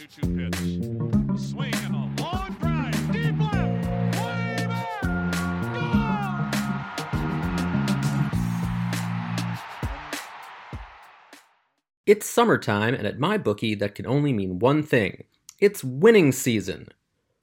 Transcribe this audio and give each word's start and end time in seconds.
2 0.00 0.06
2 0.06 0.34
pitch. 0.34 0.56
Swing 1.38 1.74
and 1.84 1.94
a 1.94 2.22
long 2.22 2.56
drive. 2.58 3.12
Deep 3.12 3.38
left. 3.38 4.16
Way 4.16 4.66
back. 4.66 4.94
It's 12.06 12.26
summertime, 12.26 12.94
and 12.94 13.06
at 13.06 13.18
MyBookie, 13.18 13.78
that 13.78 13.94
can 13.94 14.06
only 14.06 14.32
mean 14.32 14.58
one 14.58 14.82
thing 14.82 15.24
it's 15.58 15.84
winning 15.84 16.32
season. 16.32 16.88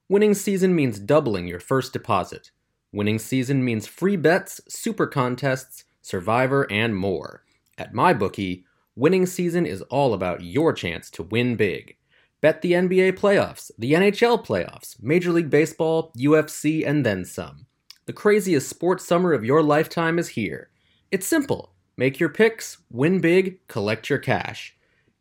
Winning 0.08 0.34
season 0.34 0.74
means 0.74 0.98
doubling 0.98 1.46
your 1.46 1.60
first 1.60 1.92
deposit. 1.92 2.50
Winning 2.92 3.20
season 3.20 3.64
means 3.64 3.86
free 3.86 4.16
bets, 4.16 4.60
super 4.68 5.06
contests, 5.06 5.84
survivor, 6.02 6.66
and 6.72 6.96
more. 6.96 7.44
At 7.76 7.92
MyBookie, 7.92 8.64
winning 8.96 9.26
season 9.26 9.64
is 9.64 9.82
all 9.82 10.12
about 10.12 10.42
your 10.42 10.72
chance 10.72 11.08
to 11.10 11.22
win 11.22 11.54
big. 11.54 11.94
Bet 12.40 12.62
the 12.62 12.72
NBA 12.72 13.18
playoffs, 13.18 13.72
the 13.78 13.94
NHL 13.94 14.46
playoffs, 14.46 15.02
Major 15.02 15.32
League 15.32 15.50
Baseball, 15.50 16.12
UFC, 16.16 16.86
and 16.86 17.04
then 17.04 17.24
some. 17.24 17.66
The 18.06 18.12
craziest 18.12 18.68
sports 18.68 19.04
summer 19.04 19.32
of 19.32 19.44
your 19.44 19.60
lifetime 19.60 20.20
is 20.20 20.28
here. 20.28 20.70
It's 21.10 21.26
simple. 21.26 21.72
Make 21.96 22.20
your 22.20 22.28
picks, 22.28 22.78
win 22.90 23.20
big, 23.20 23.66
collect 23.66 24.08
your 24.08 24.20
cash. 24.20 24.76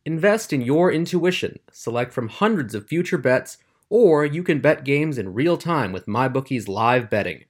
Invest 0.05 0.53
in 0.53 0.61
your 0.61 0.91
intuition, 0.91 1.57
select 1.71 2.13
from 2.13 2.29
hundreds 2.29 2.75
of 2.75 2.87
future 2.87 3.17
bets, 3.17 3.57
or 3.89 4.23
you 4.23 4.43
can 4.43 4.59
bet 4.59 4.85
games 4.85 5.17
in 5.17 5.33
real 5.33 5.57
time 5.57 5.91
with 5.91 6.05
MyBookie's 6.05 6.67
live 6.67 7.09
betting. 7.09 7.45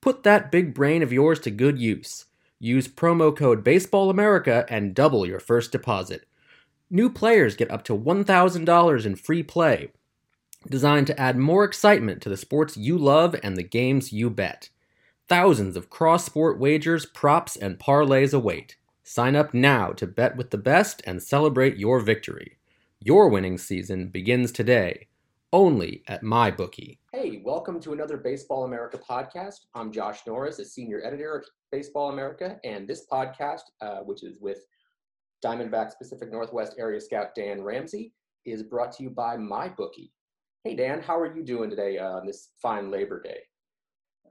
Put 0.00 0.22
that 0.22 0.50
big 0.50 0.72
brain 0.72 1.02
of 1.02 1.12
yours 1.12 1.38
to 1.40 1.50
good 1.50 1.78
use. 1.78 2.24
Use 2.58 2.88
promo 2.88 3.36
code 3.36 3.62
BaseballAmerica 3.62 4.64
and 4.68 4.94
double 4.94 5.26
your 5.26 5.38
first 5.38 5.70
deposit. 5.70 6.24
New 6.94 7.08
players 7.08 7.56
get 7.56 7.70
up 7.70 7.82
to 7.84 7.96
$1,000 7.96 9.06
in 9.06 9.16
free 9.16 9.42
play, 9.42 9.88
designed 10.68 11.06
to 11.06 11.18
add 11.18 11.38
more 11.38 11.64
excitement 11.64 12.20
to 12.20 12.28
the 12.28 12.36
sports 12.36 12.76
you 12.76 12.98
love 12.98 13.34
and 13.42 13.56
the 13.56 13.62
games 13.62 14.12
you 14.12 14.28
bet. 14.28 14.68
Thousands 15.26 15.74
of 15.74 15.88
cross 15.88 16.26
sport 16.26 16.58
wagers, 16.58 17.06
props, 17.06 17.56
and 17.56 17.78
parlays 17.78 18.34
await. 18.34 18.76
Sign 19.04 19.34
up 19.34 19.54
now 19.54 19.92
to 19.92 20.06
bet 20.06 20.36
with 20.36 20.50
the 20.50 20.58
best 20.58 21.00
and 21.06 21.22
celebrate 21.22 21.78
your 21.78 21.98
victory. 21.98 22.58
Your 23.00 23.30
winning 23.30 23.56
season 23.56 24.08
begins 24.08 24.52
today, 24.52 25.06
only 25.50 26.02
at 26.08 26.22
MyBookie. 26.22 26.98
Hey, 27.14 27.40
welcome 27.42 27.80
to 27.80 27.94
another 27.94 28.18
Baseball 28.18 28.64
America 28.64 28.98
podcast. 28.98 29.60
I'm 29.74 29.92
Josh 29.92 30.26
Norris, 30.26 30.58
a 30.58 30.64
senior 30.66 31.00
editor 31.02 31.38
at 31.38 31.48
Baseball 31.70 32.10
America, 32.10 32.60
and 32.64 32.86
this 32.86 33.06
podcast, 33.10 33.62
uh, 33.80 34.00
which 34.00 34.22
is 34.22 34.38
with 34.40 34.66
Diamondbacks 35.44 35.98
Pacific 35.98 36.30
Northwest 36.30 36.74
area 36.78 37.00
scout 37.00 37.34
Dan 37.34 37.62
Ramsey, 37.62 38.12
is 38.44 38.62
brought 38.62 38.92
to 38.92 39.02
you 39.02 39.10
by 39.10 39.36
MyBookie. 39.36 40.10
Hey, 40.64 40.74
Dan, 40.76 41.00
how 41.02 41.18
are 41.18 41.34
you 41.34 41.42
doing 41.42 41.70
today 41.70 41.98
uh, 41.98 42.18
on 42.18 42.26
this 42.26 42.50
fine 42.60 42.90
Labor 42.90 43.20
Day? 43.20 43.40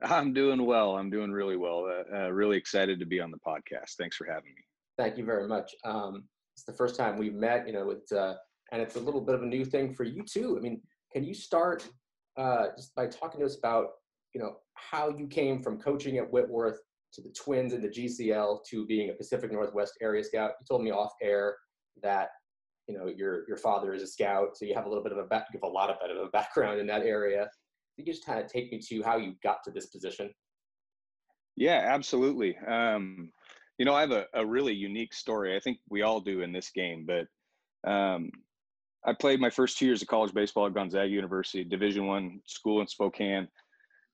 I'm 0.02 0.32
doing 0.32 0.64
well. 0.64 0.96
I'm 0.96 1.10
doing 1.10 1.30
really 1.30 1.56
well. 1.56 1.86
Uh, 1.86 2.16
uh, 2.16 2.30
really 2.30 2.56
excited 2.56 2.98
to 2.98 3.06
be 3.06 3.20
on 3.20 3.30
the 3.30 3.38
podcast. 3.38 3.92
Thanks 3.98 4.16
for 4.16 4.26
having 4.26 4.50
me. 4.54 4.62
Thank 4.98 5.16
you 5.16 5.24
very 5.24 5.46
much. 5.46 5.74
Um, 5.84 6.24
it's 6.56 6.64
the 6.64 6.72
first 6.72 6.96
time 6.96 7.18
we've 7.18 7.34
met, 7.34 7.66
you 7.66 7.72
know, 7.72 7.90
it's, 7.90 8.12
uh, 8.12 8.34
and 8.72 8.82
it's 8.82 8.96
a 8.96 9.00
little 9.00 9.20
bit 9.20 9.34
of 9.34 9.42
a 9.42 9.46
new 9.46 9.64
thing 9.64 9.94
for 9.94 10.04
you 10.04 10.22
too. 10.22 10.56
I 10.58 10.60
mean, 10.60 10.80
can 11.12 11.24
you 11.24 11.34
start 11.34 11.88
uh, 12.36 12.68
just 12.76 12.94
by 12.94 13.06
talking 13.06 13.40
to 13.40 13.46
us 13.46 13.58
about, 13.58 13.88
you 14.34 14.40
know, 14.40 14.56
how 14.74 15.10
you 15.10 15.26
came 15.26 15.62
from 15.62 15.78
coaching 15.78 16.18
at 16.18 16.30
Whitworth 16.30 16.80
to 17.14 17.22
the 17.22 17.30
Twins 17.30 17.72
and 17.72 17.82
the 17.82 17.88
GCL 17.88 18.64
to 18.70 18.86
being 18.86 19.10
a 19.10 19.14
Pacific 19.14 19.52
Northwest 19.52 19.94
area 20.00 20.22
scout? 20.24 20.52
You 20.60 20.66
told 20.68 20.82
me 20.82 20.90
off 20.90 21.12
air 21.22 21.56
that, 22.02 22.30
you 22.88 22.96
know, 22.96 23.06
your 23.06 23.46
your 23.48 23.56
father 23.56 23.94
is 23.94 24.02
a 24.02 24.06
scout, 24.06 24.56
so 24.56 24.64
you 24.64 24.74
have 24.74 24.86
a 24.86 24.88
little 24.88 25.04
bit 25.04 25.12
of 25.12 25.18
a 25.18 25.24
back, 25.24 25.46
you 25.52 25.60
have 25.62 25.70
a 25.70 25.72
lot 25.72 25.90
of 25.90 25.96
bit 26.00 26.10
of 26.10 26.22
a 26.22 26.30
background 26.30 26.80
in 26.80 26.86
that 26.88 27.02
area. 27.02 27.48
Can 27.96 28.06
you 28.06 28.12
just 28.12 28.24
kind 28.24 28.40
of 28.40 28.50
take 28.50 28.72
me 28.72 28.80
to 28.88 29.02
how 29.02 29.18
you 29.18 29.34
got 29.42 29.58
to 29.64 29.70
this 29.70 29.86
position? 29.86 30.30
Yeah, 31.56 31.82
absolutely. 31.84 32.56
Um, 32.66 33.30
you 33.78 33.84
know, 33.84 33.94
I 33.94 34.00
have 34.00 34.12
a, 34.12 34.26
a 34.34 34.44
really 34.44 34.72
unique 34.72 35.12
story. 35.12 35.56
I 35.56 35.60
think 35.60 35.78
we 35.90 36.02
all 36.02 36.20
do 36.20 36.40
in 36.40 36.52
this 36.52 36.70
game, 36.70 37.06
but 37.06 37.90
um, 37.90 38.30
I 39.04 39.12
played 39.12 39.40
my 39.40 39.50
first 39.50 39.78
two 39.78 39.86
years 39.86 40.02
of 40.02 40.08
college 40.08 40.32
baseball 40.32 40.66
at 40.66 40.74
Gonzaga 40.74 41.08
University, 41.08 41.64
Division 41.64 42.06
One 42.06 42.40
school 42.46 42.80
in 42.80 42.86
Spokane, 42.86 43.48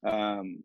um, 0.06 0.62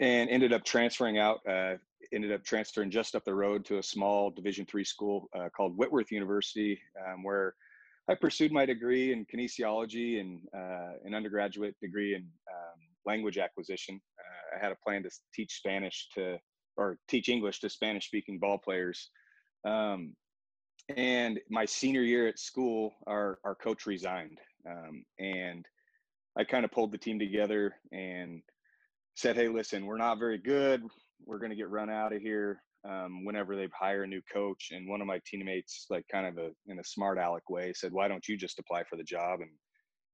and 0.00 0.30
ended 0.30 0.52
up 0.52 0.64
transferring 0.64 1.18
out. 1.18 1.40
Uh, 1.48 1.76
ended 2.12 2.32
up 2.32 2.42
transferring 2.42 2.90
just 2.90 3.14
up 3.14 3.24
the 3.24 3.34
road 3.34 3.64
to 3.64 3.78
a 3.78 3.82
small 3.82 4.30
Division 4.30 4.66
Three 4.66 4.84
school 4.84 5.28
uh, 5.36 5.48
called 5.56 5.76
Whitworth 5.76 6.10
University, 6.10 6.80
um, 7.06 7.22
where 7.22 7.54
I 8.08 8.14
pursued 8.14 8.50
my 8.50 8.66
degree 8.66 9.12
in 9.12 9.24
kinesiology 9.26 10.20
and 10.20 10.40
uh, 10.56 10.94
an 11.04 11.14
undergraduate 11.14 11.76
degree 11.80 12.14
in 12.14 12.22
um, 12.22 12.80
language 13.06 13.38
acquisition. 13.38 14.00
Uh, 14.18 14.56
I 14.56 14.64
had 14.64 14.72
a 14.72 14.76
plan 14.84 15.04
to 15.04 15.10
teach 15.32 15.58
Spanish 15.58 16.08
to 16.14 16.38
or 16.76 16.98
teach 17.08 17.28
English 17.28 17.60
to 17.60 17.68
Spanish 17.68 18.06
speaking 18.06 18.38
ball 18.38 18.58
players. 18.58 19.10
Um, 19.64 20.14
and 20.96 21.38
my 21.50 21.66
senior 21.66 22.02
year 22.02 22.26
at 22.26 22.38
school, 22.38 22.94
our, 23.06 23.38
our 23.44 23.54
coach 23.54 23.86
resigned. 23.86 24.38
Um, 24.68 25.04
and 25.18 25.66
I 26.38 26.44
kind 26.44 26.64
of 26.64 26.72
pulled 26.72 26.92
the 26.92 26.98
team 26.98 27.18
together 27.18 27.74
and 27.92 28.42
said, 29.14 29.36
Hey, 29.36 29.48
listen, 29.48 29.86
we're 29.86 29.98
not 29.98 30.18
very 30.18 30.38
good. 30.38 30.82
We're 31.24 31.38
going 31.38 31.50
to 31.50 31.56
get 31.56 31.70
run 31.70 31.90
out 31.90 32.12
of 32.12 32.22
here 32.22 32.62
um, 32.88 33.24
whenever 33.24 33.56
they 33.56 33.68
hire 33.78 34.04
a 34.04 34.06
new 34.06 34.22
coach. 34.32 34.70
And 34.72 34.88
one 34.88 35.00
of 35.00 35.06
my 35.06 35.20
teammates, 35.26 35.86
like 35.90 36.06
kind 36.10 36.26
of 36.26 36.38
a, 36.38 36.50
in 36.66 36.78
a 36.78 36.84
smart 36.84 37.18
aleck 37.18 37.48
way, 37.50 37.72
said, 37.74 37.92
Why 37.92 38.08
don't 38.08 38.26
you 38.26 38.36
just 38.36 38.58
apply 38.58 38.84
for 38.84 38.96
the 38.96 39.04
job? 39.04 39.40
And 39.40 39.50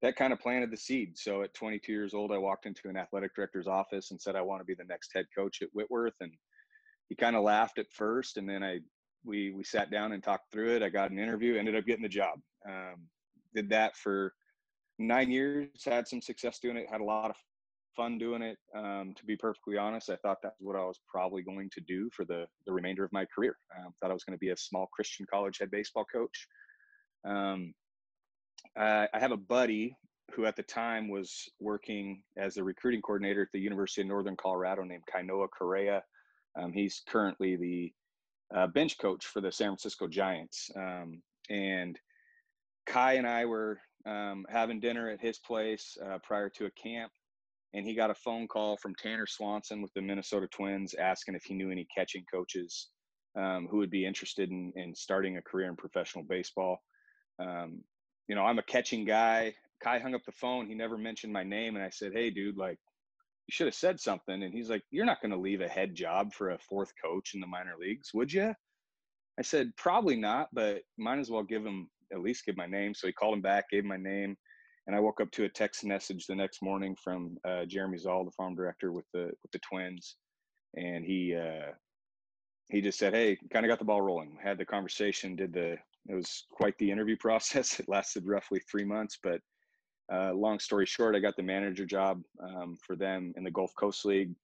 that 0.03 0.17
kind 0.17 0.33
of 0.33 0.41
planted 0.41 0.71
the 0.71 0.77
seed. 0.77 1.17
So 1.17 1.43
at 1.43 1.55
22 1.55 1.91
years 1.91 2.15
old, 2.15 2.33
I 2.33 2.39
walked 2.39 2.67
into 2.67 2.89
an 2.89 2.97
athletic 2.97 3.35
director's 3.35 3.67
office 3.67 4.11
and 4.11 4.21
said, 4.21 4.37
I 4.37 4.43
want 4.43 4.61
to 4.61 4.67
be 4.67 4.75
the 4.75 4.85
next 4.85 5.13
head 5.15 5.27
coach 5.37 5.63
at 5.63 5.69
Whitworth. 5.73 6.15
And 6.21 6.33
he 7.09 7.15
kind 7.15 7.37
of 7.37 7.45
laughed 7.45 7.79
at 7.79 7.87
first, 7.93 8.37
and 8.37 8.49
then 8.49 8.63
I 8.63 8.81
we 9.25 9.53
we 9.53 9.65
sat 9.65 9.91
down 9.91 10.13
and 10.13 10.23
talked 10.23 10.53
through 10.53 10.77
it. 10.77 10.83
I 10.83 10.89
got 10.89 11.11
an 11.11 11.19
interview, 11.19 11.57
ended 11.57 11.77
up 11.77 11.87
getting 11.87 12.03
the 12.03 12.09
job. 12.09 12.39
Um, 12.69 13.09
did 13.55 13.69
that 13.71 13.97
for 13.97 14.33
nine 14.99 15.31
years. 15.31 15.69
Had 15.85 16.09
some 16.09 16.21
success 16.21 16.59
doing 16.59 16.77
it. 16.77 16.91
Had 16.91 17.01
a 17.01 17.05
lot 17.05 17.31
of 17.31 17.37
fun 17.97 18.19
doing 18.19 18.43
it. 18.43 18.59
Um, 18.77 19.15
to 19.17 19.25
be 19.25 19.37
perfectly 19.37 19.77
honest, 19.79 20.11
I 20.11 20.17
thought 20.17 20.39
that's 20.43 20.61
what 20.61 20.77
I 20.77 20.85
was 20.85 21.01
probably 21.11 21.43
going 21.43 21.71
to 21.71 21.81
do 21.81 22.11
for 22.15 22.25
the 22.25 22.47
the 22.67 22.73
remainder 22.73 23.05
of 23.05 23.13
my 23.13 23.27
career. 23.35 23.57
Um, 23.79 23.93
thought 24.01 24.11
I 24.11 24.15
was 24.15 24.25
going 24.25 24.37
to 24.37 24.45
be 24.47 24.51
a 24.51 24.57
small 24.57 24.89
Christian 24.93 25.27
college 25.31 25.59
head 25.59 25.71
baseball 25.71 26.05
coach. 26.13 26.47
Um, 27.25 27.75
I, 28.77 29.09
I 29.13 29.19
have 29.19 29.33
a 29.33 29.37
buddy 29.37 29.97
who 30.33 30.45
at 30.45 30.57
the 30.57 30.63
time 30.63 31.09
was 31.09 31.49
working 31.61 32.23
as 32.37 32.57
a 32.57 32.65
recruiting 32.65 33.01
coordinator 33.01 33.43
at 33.43 33.49
the 33.53 33.61
University 33.61 34.03
of 34.03 34.09
Northern 34.09 34.37
Colorado 34.37 34.83
named 34.83 35.05
Kainoa 35.13 35.49
Correa. 35.57 36.03
Um, 36.61 36.73
he's 36.73 37.03
currently 37.09 37.57
the 37.57 37.93
uh, 38.55 38.67
bench 38.69 38.99
coach 38.99 39.25
for 39.27 39.41
the 39.41 39.53
San 39.53 39.69
Francisco 39.69 40.09
Giants. 40.09 40.71
Um, 40.77 41.23
and 41.49 41.99
Kai 42.87 43.15
and 43.15 43.27
I 43.27 43.45
were 43.45 43.79
um, 44.07 44.47
having 44.49 44.81
dinner 44.81 45.09
at 45.11 45.21
his 45.21 45.39
place 45.39 45.97
uh, 46.05 46.19
prior 46.23 46.49
to 46.51 46.67
a 46.67 46.71
camp, 46.71 47.13
and 47.77 47.87
he 47.87 47.95
got 47.95 48.11
a 48.11 48.15
phone 48.15 48.49
call 48.49 48.77
from 48.79 48.95
Tanner 48.95 49.27
Swanson 49.27 49.83
with 49.83 49.93
the 49.95 50.01
Minnesota 50.01 50.49
Twins 50.49 50.95
asking 50.95 51.35
if 51.35 51.45
he 51.45 51.55
knew 51.55 51.71
any 51.71 51.87
catching 51.95 52.25
coaches 52.33 52.89
um, 53.39 53.69
who 53.71 53.77
would 53.77 53.91
be 53.91 54.07
interested 54.07 54.51
in, 54.51 54.73
in, 54.77 54.95
starting 54.95 55.37
a 55.37 55.43
career 55.43 55.69
in 55.69 55.77
professional 55.77 56.25
baseball. 56.25 56.79
Um, 57.39 57.83
you 58.29 58.35
know, 58.35 58.45
I'm 58.45 58.59
a 58.59 58.63
catching 58.63 59.05
guy. 59.05 59.55
Kai 59.85 59.99
hung 59.99 60.15
up 60.15 60.25
the 60.25 60.33
phone. 60.33 60.67
He 60.67 60.75
never 60.75 60.97
mentioned 60.97 61.35
my 61.35 61.45
name, 61.45 61.77
and 61.77 61.85
I 61.85 61.91
said, 61.91 62.13
"Hey, 62.13 62.31
dude, 62.31 62.57
like." 62.57 62.79
you 63.47 63.53
should 63.53 63.69
have 63.69 63.75
said 63.75 64.01
something. 64.01 64.43
And 64.43 64.53
he's 64.53 64.69
like, 64.69 64.83
You're 64.91 65.05
not 65.05 65.21
going 65.23 65.31
to 65.31 65.39
leave 65.39 65.61
a 65.61 65.69
head 65.69 65.95
job 65.95 66.33
for 66.33 66.51
a 66.51 66.59
fourth 66.59 66.93
coach 67.03 67.33
in 67.35 67.41
the 67.41 67.47
minor 67.47 67.75
leagues, 67.79 68.13
would 68.13 68.33
you? 68.33 68.53
I 69.39 69.43
said, 69.43 69.71
Probably 69.77 70.17
not, 70.17 70.49
but 70.53 70.83
might 70.99 71.19
as 71.19 71.31
well 71.31 71.45
give 71.45 71.65
him 71.65 71.89
at 72.13 72.21
least 72.21 72.45
give 72.45 72.57
my 72.57 72.67
name. 72.67 72.95
So 72.95 73.07
he 73.07 73.13
called 73.13 73.35
him 73.35 73.43
back, 73.43 73.71
gave 73.71 73.85
my 73.85 73.97
name. 73.97 74.37
And 74.87 74.95
I 74.95 75.01
woke 75.01 75.21
up 75.21 75.31
to 75.33 75.45
a 75.45 75.49
text 75.49 75.85
message 75.85 76.27
the 76.27 76.35
next 76.35 76.63
morning 76.63 76.97
from 77.03 77.37
uh, 77.45 77.65
Jeremy 77.65 77.99
Zoll, 77.99 78.25
the 78.25 78.31
farm 78.31 78.55
director 78.55 78.93
with 78.93 79.07
the 79.13 79.33
with 79.43 79.51
the 79.53 79.59
Twins, 79.59 80.17
and 80.77 81.05
he 81.05 81.35
uh, 81.35 81.73
he 82.71 82.81
just 82.81 82.99
said, 82.99 83.13
"Hey, 83.13 83.37
kind 83.53 83.67
of 83.67 83.69
got 83.69 83.81
the 83.81 83.85
ball 83.85 84.01
rolling." 84.01 84.39
Had 84.43 84.59
the 84.59 84.65
conversation, 84.65 85.35
did 85.35 85.53
the 85.53 85.77
it 86.09 86.15
was 86.15 86.45
quite 86.53 86.79
the 86.79 86.91
interview 86.91 87.17
process. 87.21 87.81
It 87.81 87.89
lasted 87.89 88.27
roughly 88.27 88.61
three 88.61 88.85
months, 88.85 89.19
but 89.23 89.41
uh, 90.13 90.33
long 90.35 90.61
story 90.61 90.87
short, 90.87 91.17
I 91.17 91.19
got 91.19 91.37
the 91.37 91.43
manager 91.43 91.85
job 91.85 92.23
um, 92.41 92.77
for 92.87 92.95
them 92.95 93.35
in 93.37 93.43
the 93.43 93.51
Gulf 93.51 93.73
Coast 93.77 94.05
League. 94.05 94.35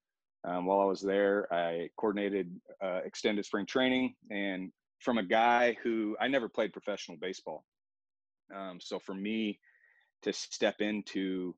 Um, 0.44 0.66
while 0.66 0.80
I 0.80 0.84
was 0.84 1.00
there, 1.00 1.46
I 1.54 1.88
coordinated 1.96 2.50
uh, 2.82 3.00
extended 3.04 3.44
spring 3.44 3.66
training, 3.66 4.16
and 4.30 4.72
from 4.98 5.18
a 5.18 5.22
guy 5.22 5.76
who 5.84 6.16
I 6.20 6.26
never 6.26 6.48
played 6.48 6.72
professional 6.72 7.16
baseball. 7.20 7.64
Um, 8.54 8.80
so 8.80 8.98
for 8.98 9.14
me 9.14 9.58
to 10.22 10.32
step 10.32 10.80
into 10.80 11.54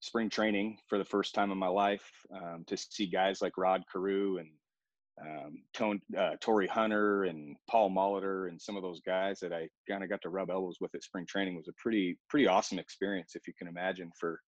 spring 0.00 0.30
training 0.30 0.78
for 0.88 0.98
the 0.98 1.04
first 1.04 1.34
time 1.34 1.50
in 1.50 1.58
my 1.58 1.68
life, 1.68 2.08
um, 2.34 2.64
to 2.66 2.76
see 2.76 3.06
guys 3.06 3.42
like 3.42 3.58
Rod 3.58 3.82
Carew 3.92 4.38
and 4.38 4.48
um, 5.20 5.62
Tone, 5.74 6.00
uh, 6.16 6.36
Torii 6.40 6.68
Hunter 6.68 7.24
and 7.24 7.56
Paul 7.68 7.90
Molitor 7.90 8.48
and 8.48 8.60
some 8.60 8.76
of 8.76 8.82
those 8.82 9.00
guys 9.00 9.40
that 9.40 9.52
I 9.52 9.68
kind 9.88 10.04
of 10.04 10.10
got 10.10 10.22
to 10.22 10.28
rub 10.28 10.50
elbows 10.50 10.76
with 10.80 10.94
at 10.94 11.02
spring 11.02 11.26
training 11.26 11.56
was 11.56 11.68
a 11.68 11.72
pretty 11.76 12.18
pretty 12.28 12.46
awesome 12.46 12.78
experience, 12.78 13.32
if 13.34 13.46
you 13.46 13.54
can 13.58 13.68
imagine, 13.68 14.12
for 14.18 14.40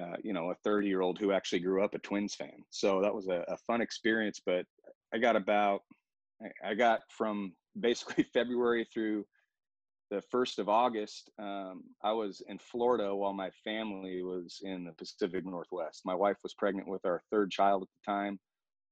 uh, 0.00 0.16
you 0.22 0.32
know 0.32 0.50
a 0.50 0.56
30 0.64 0.88
year 0.88 1.00
old 1.00 1.18
who 1.18 1.32
actually 1.32 1.60
grew 1.60 1.84
up 1.84 1.94
a 1.94 1.98
Twins 2.00 2.34
fan. 2.34 2.64
So 2.70 3.00
that 3.02 3.14
was 3.14 3.28
a, 3.28 3.44
a 3.48 3.56
fun 3.66 3.80
experience. 3.80 4.40
But 4.44 4.66
I 5.14 5.18
got 5.18 5.36
about 5.36 5.82
I 6.64 6.74
got 6.74 7.00
from 7.08 7.52
basically 7.78 8.24
February 8.34 8.86
through 8.92 9.24
the 10.10 10.22
first 10.30 10.58
of 10.58 10.68
August, 10.68 11.30
um, 11.38 11.82
I 12.02 12.12
was 12.12 12.42
in 12.48 12.58
Florida 12.58 13.14
while 13.14 13.32
my 13.32 13.50
family 13.64 14.22
was 14.22 14.60
in 14.62 14.84
the 14.84 14.92
Pacific 14.92 15.44
Northwest. 15.44 16.02
My 16.04 16.14
wife 16.14 16.36
was 16.42 16.54
pregnant 16.54 16.88
with 16.88 17.04
our 17.04 17.22
third 17.30 17.50
child 17.50 17.82
at 17.82 17.88
the 17.88 18.12
time. 18.12 18.38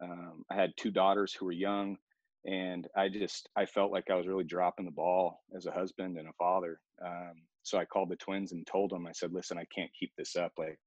Um, 0.03 0.45
I 0.51 0.55
had 0.55 0.73
two 0.77 0.91
daughters 0.91 1.33
who 1.33 1.47
were 1.47 1.53
young, 1.53 1.97
and 2.45 2.89
I 2.97 3.09
just 3.09 3.49
I 3.57 3.67
felt 3.67 3.93
like 3.93 4.11
I 4.11 4.17
was 4.17 4.27
really 4.27 4.45
dropping 4.45 4.85
the 4.85 4.91
ball 4.91 5.41
as 5.57 5.67
a 5.67 5.73
husband 5.73 6.19
and 6.19 6.29
a 6.29 6.33
father. 6.39 6.81
Um, 7.05 7.43
so 7.63 7.79
I 7.79 7.85
called 7.85 8.09
the 8.09 8.17
twins 8.17 8.53
and 8.53 8.67
told 8.67 8.91
them, 8.91 9.07
I 9.07 9.13
said, 9.13 9.33
"Listen, 9.33 9.59
I 9.59 9.67
can't 9.73 9.93
keep 9.99 10.13
this 10.17 10.35
up. 10.35 10.53
Like, 10.59 10.79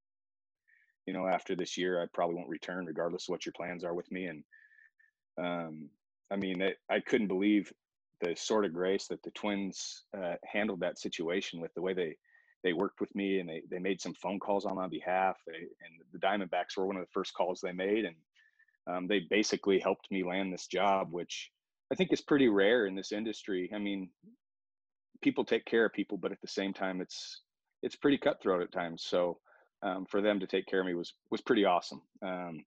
you 1.05 1.13
know, 1.13 1.27
after 1.27 1.55
this 1.55 1.77
year, 1.77 2.01
I 2.01 2.07
probably 2.13 2.35
won't 2.35 2.49
return, 2.49 2.85
regardless 2.85 3.29
of 3.29 3.33
what 3.33 3.45
your 3.45 3.53
plans 3.55 3.85
are 3.85 3.93
with 3.93 4.11
me." 4.11 4.25
And 4.25 4.43
um, 5.37 5.89
I 6.31 6.35
mean, 6.35 6.61
I 6.89 6.99
couldn't 6.99 7.27
believe 7.27 7.71
the 8.25 8.35
sort 8.35 8.65
of 8.65 8.73
grace 8.73 9.07
that 9.07 9.21
the 9.23 9.31
twins 9.31 10.03
uh, 10.17 10.35
handled 10.43 10.79
that 10.79 10.99
situation 10.99 11.59
with 11.59 11.73
the 11.73 11.81
way 11.81 11.93
they 11.93 12.15
they 12.63 12.73
worked 12.73 12.99
with 12.99 13.13
me 13.13 13.39
and 13.39 13.47
they, 13.47 13.61
they 13.69 13.77
made 13.77 14.01
some 14.01 14.15
phone 14.15 14.39
calls 14.39 14.65
on 14.65 14.75
my 14.75 14.87
behalf. 14.87 15.37
They, 15.45 15.53
and 15.53 16.01
the 16.11 16.17
diamondbacks 16.17 16.75
were 16.75 16.87
one 16.87 16.95
of 16.95 17.03
the 17.03 17.11
first 17.11 17.35
calls 17.35 17.61
they 17.61 17.71
made 17.71 18.05
and 18.05 18.15
um, 18.87 19.07
they 19.07 19.19
basically 19.29 19.79
helped 19.79 20.09
me 20.09 20.23
land 20.23 20.51
this 20.51 20.67
job 20.67 21.09
which 21.11 21.51
i 21.91 21.95
think 21.95 22.11
is 22.11 22.21
pretty 22.21 22.47
rare 22.47 22.87
in 22.87 22.95
this 22.95 23.11
industry. 23.11 23.69
I 23.73 23.77
mean 23.77 24.09
people 25.21 25.45
take 25.45 25.65
care 25.65 25.85
of 25.85 25.93
people 25.93 26.17
but 26.17 26.31
at 26.31 26.41
the 26.41 26.47
same 26.47 26.73
time 26.73 27.01
it's 27.01 27.41
it's 27.83 27.95
pretty 27.95 28.17
cutthroat 28.17 28.63
at 28.63 28.71
times. 28.71 29.03
So 29.05 29.39
um, 29.83 30.05
for 30.09 30.21
them 30.21 30.39
to 30.39 30.47
take 30.47 30.65
care 30.65 30.79
of 30.79 30.87
me 30.87 30.95
was 30.95 31.13
was 31.29 31.41
pretty 31.41 31.65
awesome. 31.65 32.01
Um, 32.23 32.65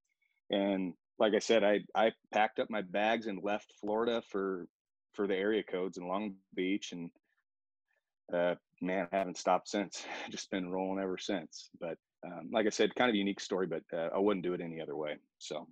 and 0.51 0.95
like 1.19 1.35
i 1.35 1.39
said 1.39 1.63
i 1.63 1.81
i 1.95 2.11
packed 2.33 2.59
up 2.59 2.71
my 2.71 2.81
bags 2.81 3.27
and 3.27 3.43
left 3.43 3.73
florida 3.81 4.23
for 4.31 4.67
for 5.15 5.27
the 5.27 5.37
area 5.37 5.63
codes 5.63 5.99
in 5.99 6.07
Long 6.07 6.35
Beach, 6.55 6.93
and 6.93 7.11
uh, 8.33 8.55
man, 8.81 9.09
I 9.13 9.17
haven't 9.17 9.39
stopped 9.39 9.69
since. 9.69 10.05
Just 10.31 10.51
been 10.51 10.71
rolling 10.71 11.03
ever 11.03 11.19
since. 11.19 11.71
But 11.81 11.97
um, 12.27 12.51
like 12.53 12.67
I 12.67 12.71
said, 12.71 12.95
kind 12.95 13.09
of 13.09 13.15
a 13.15 13.19
unique 13.19 13.41
story, 13.41 13.67
but 13.67 13.83
uh, 13.97 14.09
I 14.15 14.19
wouldn't 14.19 14.45
do 14.45 14.55
it 14.55 14.61
any 14.61 14.81
other 14.81 14.97
way. 14.97 15.17
So. 15.39 15.67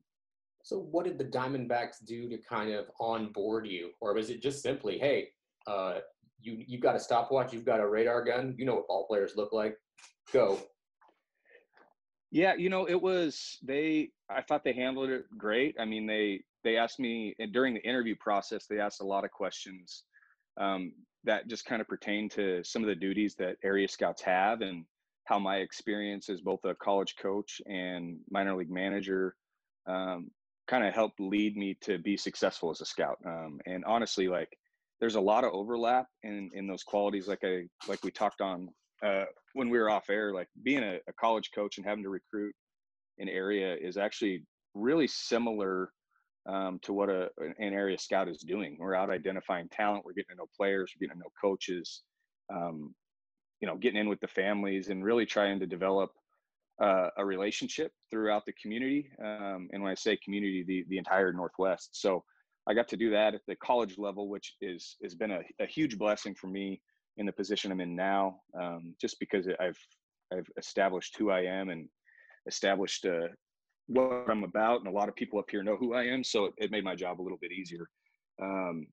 So, 0.63 0.79
what 0.79 1.05
did 1.05 1.17
the 1.17 1.25
Diamondbacks 1.25 2.05
do 2.05 2.29
to 2.29 2.39
kind 2.39 2.73
of 2.73 2.91
onboard 2.99 3.69
you, 3.69 3.93
or 4.01 4.15
was 4.15 4.31
it 4.31 4.43
just 4.43 4.63
simply, 4.63 4.99
hey, 4.99 5.29
uh, 5.69 6.01
you 6.41 6.65
you've 6.67 6.81
got 6.81 6.97
a 6.97 7.01
stopwatch, 7.01 7.53
you've 7.53 7.65
got 7.65 7.79
a 7.79 7.87
radar 7.87 8.25
gun, 8.25 8.55
you 8.59 8.65
know 8.65 8.75
what 8.75 8.89
ball 8.89 9.07
players 9.07 9.35
look 9.37 9.53
like, 9.53 9.77
go. 10.33 10.59
Yeah, 12.33 12.55
you 12.55 12.69
know, 12.69 12.87
it 12.87 13.01
was 13.01 13.59
they. 13.63 14.11
I 14.29 14.43
thought 14.43 14.65
they 14.65 14.73
handled 14.73 15.11
it 15.11 15.25
great. 15.39 15.77
I 15.79 15.85
mean, 15.85 16.07
they 16.07 16.43
they 16.67 16.77
asked 16.77 16.99
me 16.99 17.33
during 17.53 17.75
the 17.75 17.89
interview 17.89 18.17
process 18.19 18.67
they 18.67 18.81
asked 18.81 19.01
a 19.01 19.07
lot 19.07 19.25
of 19.25 19.31
questions 19.31 20.03
um, 20.61 20.93
that 21.23 21.47
just 21.47 21.65
kind 21.65 21.81
of 21.81 21.87
pertain 21.87 22.29
to 22.29 22.63
some 22.65 22.83
of 22.83 22.89
the 22.89 22.95
duties 22.95 23.37
that 23.37 23.57
area 23.63 23.87
scouts 23.87 24.21
have 24.21 24.63
and 24.63 24.85
how 25.27 25.39
my 25.39 25.59
experience 25.59 26.29
as 26.29 26.41
both 26.41 26.65
a 26.65 26.75
college 26.75 27.15
coach 27.23 27.61
and 27.67 28.19
minor 28.31 28.57
league 28.57 28.71
manager 28.71 29.37
um, 29.87 30.29
kind 30.67 30.85
of 30.85 30.93
helped 30.93 31.21
lead 31.21 31.57
me 31.57 31.77
to 31.81 31.99
be 31.99 32.17
successful 32.17 32.71
as 32.71 32.81
a 32.81 32.85
scout. 32.85 33.19
Um, 33.25 33.61
and 33.67 33.85
honestly 33.85 34.27
like 34.27 34.49
there's 34.99 35.15
a 35.15 35.21
lot 35.21 35.45
of 35.45 35.53
overlap 35.53 36.07
in 36.25 36.51
in 36.53 36.67
those 36.67 36.83
qualities 36.83 37.29
like 37.29 37.45
i 37.45 37.63
like 37.87 38.03
we 38.03 38.11
talked 38.11 38.41
on 38.41 38.69
uh, 39.05 39.27
when 39.53 39.69
we 39.69 39.79
were 39.79 39.91
off 39.91 40.11
air 40.11 40.33
like 40.33 40.49
being 40.65 40.83
a, 40.83 40.97
a 41.07 41.13
college 41.21 41.51
coach 41.55 41.77
and 41.77 41.87
having 41.87 42.03
to 42.03 42.09
recruit 42.09 42.55
an 43.19 43.29
area 43.29 43.77
is 43.81 43.97
actually 43.97 44.43
really 44.75 45.07
similar 45.07 45.91
um, 46.49 46.79
to 46.83 46.93
what 46.93 47.09
a, 47.09 47.29
an 47.39 47.55
area 47.75 47.99
scout 47.99 48.29
is 48.29 48.39
doing. 48.39 48.77
We're 48.79 48.95
out 48.95 49.11
identifying 49.11 49.69
talent. 49.69 50.05
We're 50.05 50.13
getting 50.13 50.37
to 50.37 50.37
know 50.37 50.49
players. 50.57 50.93
We're 50.95 51.07
getting 51.07 51.21
to 51.21 51.25
know 51.25 51.33
coaches. 51.41 52.03
Um, 52.53 52.95
you 53.61 53.67
know, 53.67 53.77
getting 53.77 54.01
in 54.01 54.09
with 54.09 54.21
the 54.21 54.29
families 54.29 54.89
and 54.89 55.05
really 55.05 55.27
trying 55.27 55.59
to 55.61 55.67
develop 55.67 56.11
uh, 56.81 57.09
a 57.17 57.25
relationship 57.25 57.93
throughout 58.11 58.45
the 58.45 58.53
community. 58.61 59.11
Um, 59.23 59.69
and 59.73 59.83
when 59.83 59.91
I 59.91 59.95
say 59.95 60.19
community, 60.23 60.63
the 60.63 60.85
the 60.89 60.99
entire 60.99 61.33
Northwest. 61.33 62.01
So 62.01 62.23
I 62.69 62.75
got 62.75 62.89
to 62.89 62.97
do 62.97 63.11
that 63.11 63.35
at 63.35 63.41
the 63.47 63.57
college 63.57 63.99
level, 63.99 64.29
which 64.29 64.55
is 64.61 64.97
has 65.03 65.15
been 65.15 65.31
a, 65.31 65.41
a 65.61 65.67
huge 65.67 65.99
blessing 65.99 66.35
for 66.35 66.49
me 66.49 66.81
in 67.17 67.27
the 67.27 67.33
position 67.33 67.73
I'm 67.73 67.81
in 67.81 67.97
now. 67.97 68.41
Um, 68.61 68.95
just 69.01 69.19
because 69.21 69.49
I've 69.59 69.79
I've 70.33 70.49
established 70.59 71.17
who 71.17 71.31
I 71.31 71.41
am 71.41 71.71
and 71.71 71.89
established 72.47 73.05
a, 73.05 73.29
what 73.87 74.29
I'm 74.29 74.45
about, 74.45 74.81
and 74.81 74.89
a 74.89 74.97
lot 74.97 75.09
of 75.09 75.17
people 75.17 75.39
up 75.39 75.51
here 75.51 75.63
know 75.63 75.77
who 75.77 75.95
I 75.95 76.05
am, 76.05 76.25
so 76.25 76.47
it, 76.47 76.55
it 76.59 76.71
made 76.71 76.85
my 76.85 76.95
job 76.95 77.21
a 77.21 77.23
little 77.23 77.39
bit 77.41 77.53
easier. 77.53 77.89
Um, 78.43 78.87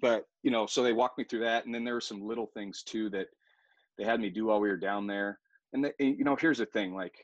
but 0.00 0.24
you 0.42 0.50
know, 0.50 0.66
so 0.66 0.82
they 0.82 0.92
walked 0.92 1.18
me 1.18 1.24
through 1.24 1.40
that, 1.40 1.66
and 1.66 1.74
then 1.74 1.84
there 1.84 1.94
were 1.94 2.00
some 2.00 2.26
little 2.26 2.46
things 2.46 2.82
too 2.82 3.10
that 3.10 3.26
they 3.98 4.04
had 4.04 4.20
me 4.20 4.30
do 4.30 4.46
while 4.46 4.60
we 4.60 4.68
were 4.68 4.76
down 4.76 5.06
there. 5.06 5.38
And, 5.72 5.84
the, 5.84 5.92
and 6.00 6.18
you 6.18 6.24
know, 6.24 6.36
here's 6.36 6.58
the 6.58 6.66
thing: 6.66 6.94
like, 6.94 7.14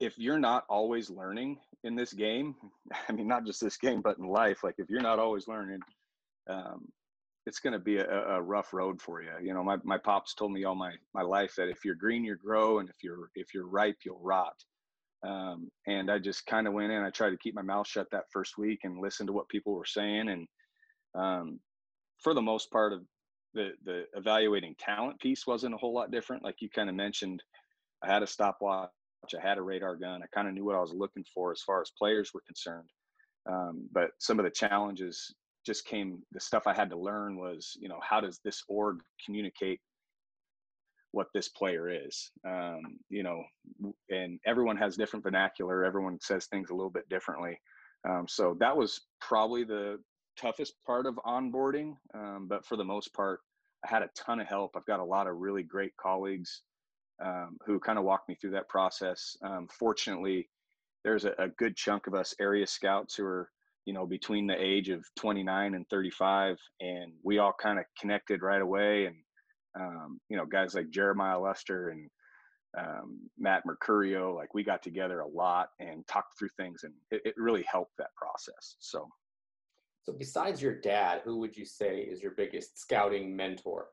if 0.00 0.18
you're 0.18 0.38
not 0.38 0.64
always 0.68 1.10
learning 1.10 1.58
in 1.84 1.94
this 1.94 2.12
game, 2.12 2.54
I 3.08 3.12
mean, 3.12 3.28
not 3.28 3.44
just 3.44 3.60
this 3.60 3.76
game, 3.76 4.00
but 4.02 4.18
in 4.18 4.26
life, 4.26 4.64
like 4.64 4.76
if 4.78 4.88
you're 4.90 5.02
not 5.02 5.18
always 5.18 5.46
learning, 5.46 5.80
um, 6.48 6.88
it's 7.46 7.60
going 7.60 7.72
to 7.72 7.78
be 7.78 7.98
a, 7.98 8.08
a, 8.08 8.42
rough 8.42 8.72
road 8.72 9.00
for 9.00 9.22
you. 9.22 9.30
You 9.42 9.52
know, 9.52 9.62
my, 9.62 9.76
my 9.84 9.98
pops 9.98 10.34
told 10.34 10.52
me 10.52 10.64
all 10.64 10.74
my, 10.74 10.92
my 11.14 11.22
life 11.22 11.54
that 11.56 11.68
if 11.68 11.84
you're 11.84 11.94
green, 11.94 12.24
you 12.24 12.36
grow. 12.36 12.78
And 12.78 12.88
if 12.88 12.96
you're, 13.02 13.28
if 13.34 13.52
you're 13.52 13.66
ripe, 13.66 13.98
you'll 14.04 14.20
rot. 14.22 14.54
Um, 15.26 15.70
and 15.86 16.10
I 16.10 16.18
just 16.18 16.46
kind 16.46 16.66
of 16.66 16.72
went 16.72 16.92
in, 16.92 17.02
I 17.02 17.10
tried 17.10 17.30
to 17.30 17.38
keep 17.38 17.54
my 17.54 17.62
mouth 17.62 17.86
shut 17.86 18.06
that 18.12 18.24
first 18.30 18.58
week 18.58 18.80
and 18.84 18.98
listen 18.98 19.26
to 19.26 19.32
what 19.32 19.48
people 19.48 19.74
were 19.74 19.84
saying. 19.84 20.28
And, 20.28 20.46
um, 21.14 21.60
for 22.18 22.34
the 22.34 22.42
most 22.42 22.70
part 22.70 22.92
of 22.92 23.00
the, 23.54 23.70
the 23.84 24.04
evaluating 24.14 24.74
talent 24.78 25.20
piece 25.20 25.46
wasn't 25.46 25.74
a 25.74 25.78
whole 25.78 25.94
lot 25.94 26.10
different. 26.10 26.42
Like 26.42 26.56
you 26.60 26.68
kind 26.68 26.88
of 26.88 26.94
mentioned, 26.94 27.42
I 28.02 28.12
had 28.12 28.22
a 28.22 28.26
stopwatch, 28.26 28.90
I 29.32 29.46
had 29.46 29.58
a 29.58 29.62
radar 29.62 29.96
gun. 29.96 30.22
I 30.22 30.26
kind 30.34 30.48
of 30.48 30.54
knew 30.54 30.64
what 30.64 30.76
I 30.76 30.80
was 30.80 30.92
looking 30.92 31.24
for 31.32 31.52
as 31.52 31.62
far 31.62 31.80
as 31.80 31.92
players 31.98 32.32
were 32.34 32.42
concerned. 32.46 32.88
Um, 33.50 33.88
but 33.92 34.10
some 34.18 34.38
of 34.38 34.44
the 34.44 34.50
challenges 34.50 35.34
just 35.64 35.86
came 35.86 36.22
the 36.32 36.40
stuff 36.40 36.64
i 36.66 36.74
had 36.74 36.90
to 36.90 36.96
learn 36.96 37.36
was 37.36 37.76
you 37.80 37.88
know 37.88 37.98
how 38.02 38.20
does 38.20 38.40
this 38.44 38.62
org 38.68 39.00
communicate 39.24 39.80
what 41.14 41.28
this 41.32 41.48
player 41.48 41.88
is? 41.88 42.30
Um, 42.46 42.98
you 43.08 43.22
know 43.22 43.42
and 44.10 44.38
everyone 44.44 44.76
has 44.76 44.96
different 44.96 45.22
vernacular. 45.22 45.84
Everyone 45.84 46.18
says 46.20 46.46
things 46.46 46.70
a 46.70 46.74
little 46.74 46.90
bit 46.90 47.08
differently. 47.08 47.58
Um, 48.06 48.26
so 48.28 48.56
that 48.60 48.76
was 48.76 49.00
probably 49.20 49.64
the 49.64 49.98
toughest 50.38 50.74
part 50.84 51.06
of 51.06 51.14
onboarding 51.24 51.94
um, 52.12 52.46
but 52.48 52.66
for 52.66 52.76
the 52.76 52.84
most 52.84 53.14
part 53.14 53.38
i 53.84 53.88
had 53.88 54.02
a 54.02 54.10
ton 54.16 54.40
of 54.40 54.48
help. 54.48 54.72
I've 54.76 54.84
got 54.84 54.98
a 54.98 55.04
lot 55.04 55.28
of 55.28 55.36
really 55.36 55.62
great 55.62 55.96
colleagues 55.96 56.62
um, 57.24 57.56
who 57.64 57.78
kind 57.78 57.98
of 57.98 58.04
walked 58.04 58.28
me 58.28 58.34
through 58.34 58.50
that 58.50 58.68
process. 58.68 59.36
Um, 59.44 59.68
fortunately 59.70 60.48
there's 61.04 61.24
a, 61.24 61.34
a, 61.38 61.48
good 61.48 61.76
chunk 61.76 62.08
of 62.08 62.14
us 62.14 62.34
area 62.40 62.66
scouts 62.66 63.14
who 63.14 63.24
are 63.24 63.48
you 63.86 63.92
know, 63.92 64.06
between 64.06 64.46
the 64.46 64.56
age 64.60 64.88
of 64.88 65.04
29 65.18 65.74
and 65.74 65.88
35. 65.88 66.56
And 66.80 67.12
we 67.22 67.38
all 67.38 67.54
kind 67.60 67.78
of 67.78 67.84
connected 68.00 68.42
right 68.42 68.62
away. 68.62 69.06
And, 69.06 69.16
um, 69.78 70.20
you 70.28 70.36
know, 70.36 70.46
guys 70.46 70.74
like 70.74 70.90
Jeremiah 70.90 71.38
Lester 71.38 71.90
and 71.90 72.08
um, 72.78 73.20
Matt 73.38 73.62
Mercurio, 73.66 74.34
like 74.34 74.54
we 74.54 74.64
got 74.64 74.82
together 74.82 75.20
a 75.20 75.28
lot 75.28 75.68
and 75.80 76.06
talked 76.06 76.38
through 76.38 76.48
things 76.56 76.82
and 76.82 76.92
it, 77.10 77.22
it 77.24 77.34
really 77.36 77.64
helped 77.70 77.92
that 77.98 78.14
process. 78.16 78.76
So, 78.80 79.08
so 80.02 80.12
besides 80.12 80.60
your 80.60 80.80
dad, 80.80 81.22
who 81.24 81.38
would 81.38 81.56
you 81.56 81.64
say 81.64 82.00
is 82.00 82.22
your 82.22 82.32
biggest 82.32 82.78
scouting 82.78 83.34
mentor? 83.34 83.86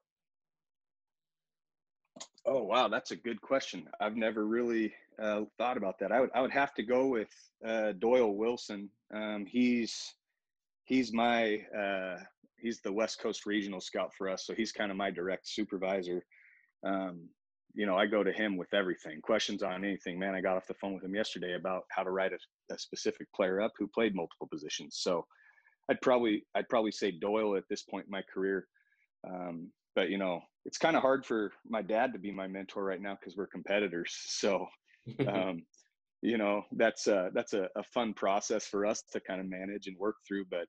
Oh 2.45 2.63
wow, 2.63 2.87
that's 2.87 3.11
a 3.11 3.15
good 3.15 3.39
question. 3.41 3.87
I've 3.99 4.15
never 4.15 4.45
really 4.45 4.93
uh, 5.21 5.41
thought 5.57 5.77
about 5.77 5.99
that. 5.99 6.11
I 6.11 6.21
would 6.21 6.31
I 6.33 6.41
would 6.41 6.51
have 6.51 6.73
to 6.75 6.83
go 6.83 7.07
with 7.07 7.29
uh, 7.65 7.91
Doyle 7.93 8.35
Wilson. 8.35 8.89
Um, 9.13 9.45
he's 9.45 10.15
he's 10.85 11.13
my 11.13 11.57
uh, 11.77 12.17
he's 12.59 12.81
the 12.81 12.91
West 12.91 13.19
Coast 13.19 13.45
regional 13.45 13.81
scout 13.81 14.11
for 14.17 14.27
us, 14.27 14.45
so 14.45 14.53
he's 14.55 14.71
kind 14.71 14.89
of 14.89 14.97
my 14.97 15.11
direct 15.11 15.47
supervisor. 15.47 16.25
Um, 16.83 17.29
you 17.73 17.85
know, 17.85 17.95
I 17.95 18.05
go 18.05 18.23
to 18.23 18.31
him 18.31 18.57
with 18.57 18.73
everything, 18.73 19.21
questions 19.21 19.63
on 19.63 19.85
anything. 19.85 20.19
Man, 20.19 20.35
I 20.35 20.41
got 20.41 20.57
off 20.57 20.67
the 20.67 20.73
phone 20.73 20.93
with 20.93 21.03
him 21.03 21.15
yesterday 21.15 21.53
about 21.53 21.83
how 21.89 22.03
to 22.03 22.11
write 22.11 22.33
a, 22.33 22.73
a 22.73 22.77
specific 22.77 23.27
player 23.33 23.61
up 23.61 23.71
who 23.77 23.87
played 23.87 24.15
multiple 24.15 24.47
positions. 24.51 24.97
So 24.99 25.25
I'd 25.89 26.01
probably 26.01 26.43
I'd 26.55 26.69
probably 26.69 26.91
say 26.91 27.11
Doyle 27.11 27.55
at 27.55 27.63
this 27.69 27.83
point 27.83 28.05
in 28.05 28.11
my 28.11 28.23
career. 28.33 28.67
Um, 29.27 29.71
but 29.95 30.09
you 30.09 30.17
know, 30.17 30.41
it's 30.65 30.77
kind 30.77 30.95
of 30.95 31.01
hard 31.01 31.25
for 31.25 31.51
my 31.67 31.81
dad 31.81 32.13
to 32.13 32.19
be 32.19 32.31
my 32.31 32.47
mentor 32.47 32.83
right 32.83 33.01
now 33.01 33.17
because 33.19 33.35
we're 33.35 33.47
competitors. 33.47 34.15
So 34.27 34.65
um, 35.27 35.63
you 36.21 36.37
know 36.37 36.63
that's 36.73 37.07
uh 37.07 37.29
that's 37.33 37.53
a, 37.53 37.67
a 37.75 37.81
fun 37.81 38.13
process 38.13 38.67
for 38.67 38.85
us 38.85 39.01
to 39.11 39.19
kind 39.19 39.41
of 39.41 39.49
manage 39.49 39.87
and 39.87 39.97
work 39.97 40.17
through 40.27 40.45
but 40.51 40.67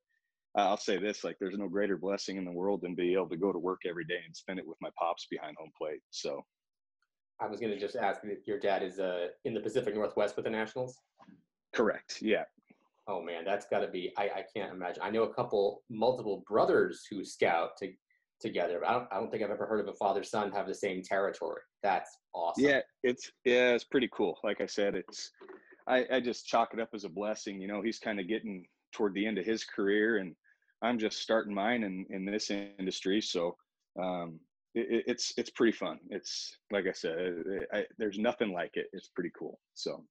I'll 0.54 0.76
say 0.76 0.98
this: 0.98 1.24
like, 1.24 1.36
there's 1.40 1.56
no 1.56 1.68
greater 1.68 1.96
blessing 1.96 2.36
in 2.36 2.44
the 2.44 2.52
world 2.52 2.82
than 2.82 2.94
be 2.94 3.14
able 3.14 3.28
to 3.30 3.36
go 3.36 3.52
to 3.52 3.58
work 3.58 3.80
every 3.88 4.04
day 4.04 4.20
and 4.24 4.36
spend 4.36 4.58
it 4.58 4.66
with 4.66 4.76
my 4.82 4.90
pops 4.98 5.26
behind 5.30 5.56
home 5.58 5.70
plate. 5.78 6.00
So, 6.10 6.44
I 7.40 7.46
was 7.46 7.58
going 7.58 7.72
to 7.72 7.78
just 7.78 7.96
ask 7.96 8.20
your 8.46 8.58
dad 8.58 8.82
is 8.82 8.98
uh, 8.98 9.28
in 9.44 9.54
the 9.54 9.60
Pacific 9.60 9.94
Northwest 9.94 10.36
with 10.36 10.44
the 10.44 10.50
Nationals. 10.50 10.98
Correct. 11.74 12.18
Yeah. 12.20 12.44
Oh 13.08 13.22
man, 13.22 13.44
that's 13.44 13.66
got 13.66 13.80
to 13.80 13.88
be. 13.88 14.12
I, 14.18 14.24
I 14.24 14.44
can't 14.54 14.72
imagine. 14.72 15.02
I 15.02 15.10
know 15.10 15.24
a 15.24 15.34
couple, 15.34 15.82
multiple 15.90 16.44
brothers 16.46 17.04
who 17.10 17.24
scout 17.24 17.70
to, 17.78 17.92
together. 18.42 18.87
I 18.87 18.92
don't. 18.92 19.08
I 19.11 19.16
don't 19.16 19.30
think 19.30 19.42
I've 19.42 19.50
ever 19.50 19.66
heard 19.66 19.80
of 19.80 19.88
a 19.88 19.96
father 19.96 20.22
son 20.22 20.52
have 20.52 20.66
the 20.66 20.75
same 20.75 21.02
territory. 21.02 21.62
That's 21.82 22.11
awesome. 22.34 22.64
Yeah, 22.64 22.80
it's 23.02 23.30
yeah, 23.44 23.70
it's 23.70 23.84
pretty 23.84 24.08
cool. 24.12 24.38
Like 24.44 24.61
I 24.61 24.66
said, 24.66 24.94
it's 24.94 25.30
I, 25.87 26.04
I 26.12 26.20
just 26.20 26.46
chalk 26.46 26.70
it 26.75 26.80
up 26.80 26.90
as 26.94 27.04
a 27.04 27.08
blessing. 27.08 27.61
You 27.61 27.68
know, 27.68 27.80
he's 27.80 27.99
kind 27.99 28.20
of 28.20 28.28
getting 28.28 28.66
toward 28.92 29.14
the 29.14 29.26
end 29.26 29.38
of 29.38 29.46
his 29.46 29.64
career, 29.64 30.18
and 30.18 30.34
I'm 30.82 30.99
just 30.99 31.20
starting 31.20 31.54
mine 31.54 31.84
in 31.84 32.04
in 32.11 32.25
this 32.25 32.50
industry. 32.50 33.20
So 33.20 33.56
um, 34.00 34.40
it, 34.75 35.04
it's 35.06 35.32
it's 35.37 35.50
pretty 35.50 35.72
fun. 35.72 35.99
It's 36.11 36.58
like 36.70 36.87
I 36.87 36.92
said, 36.92 37.42
I, 37.72 37.84
there's 37.99 38.18
nothing 38.18 38.52
like 38.52 38.72
it. 38.75 38.87
It's 38.92 39.08
pretty 39.08 39.30
cool. 39.38 39.58
So. 39.75 40.04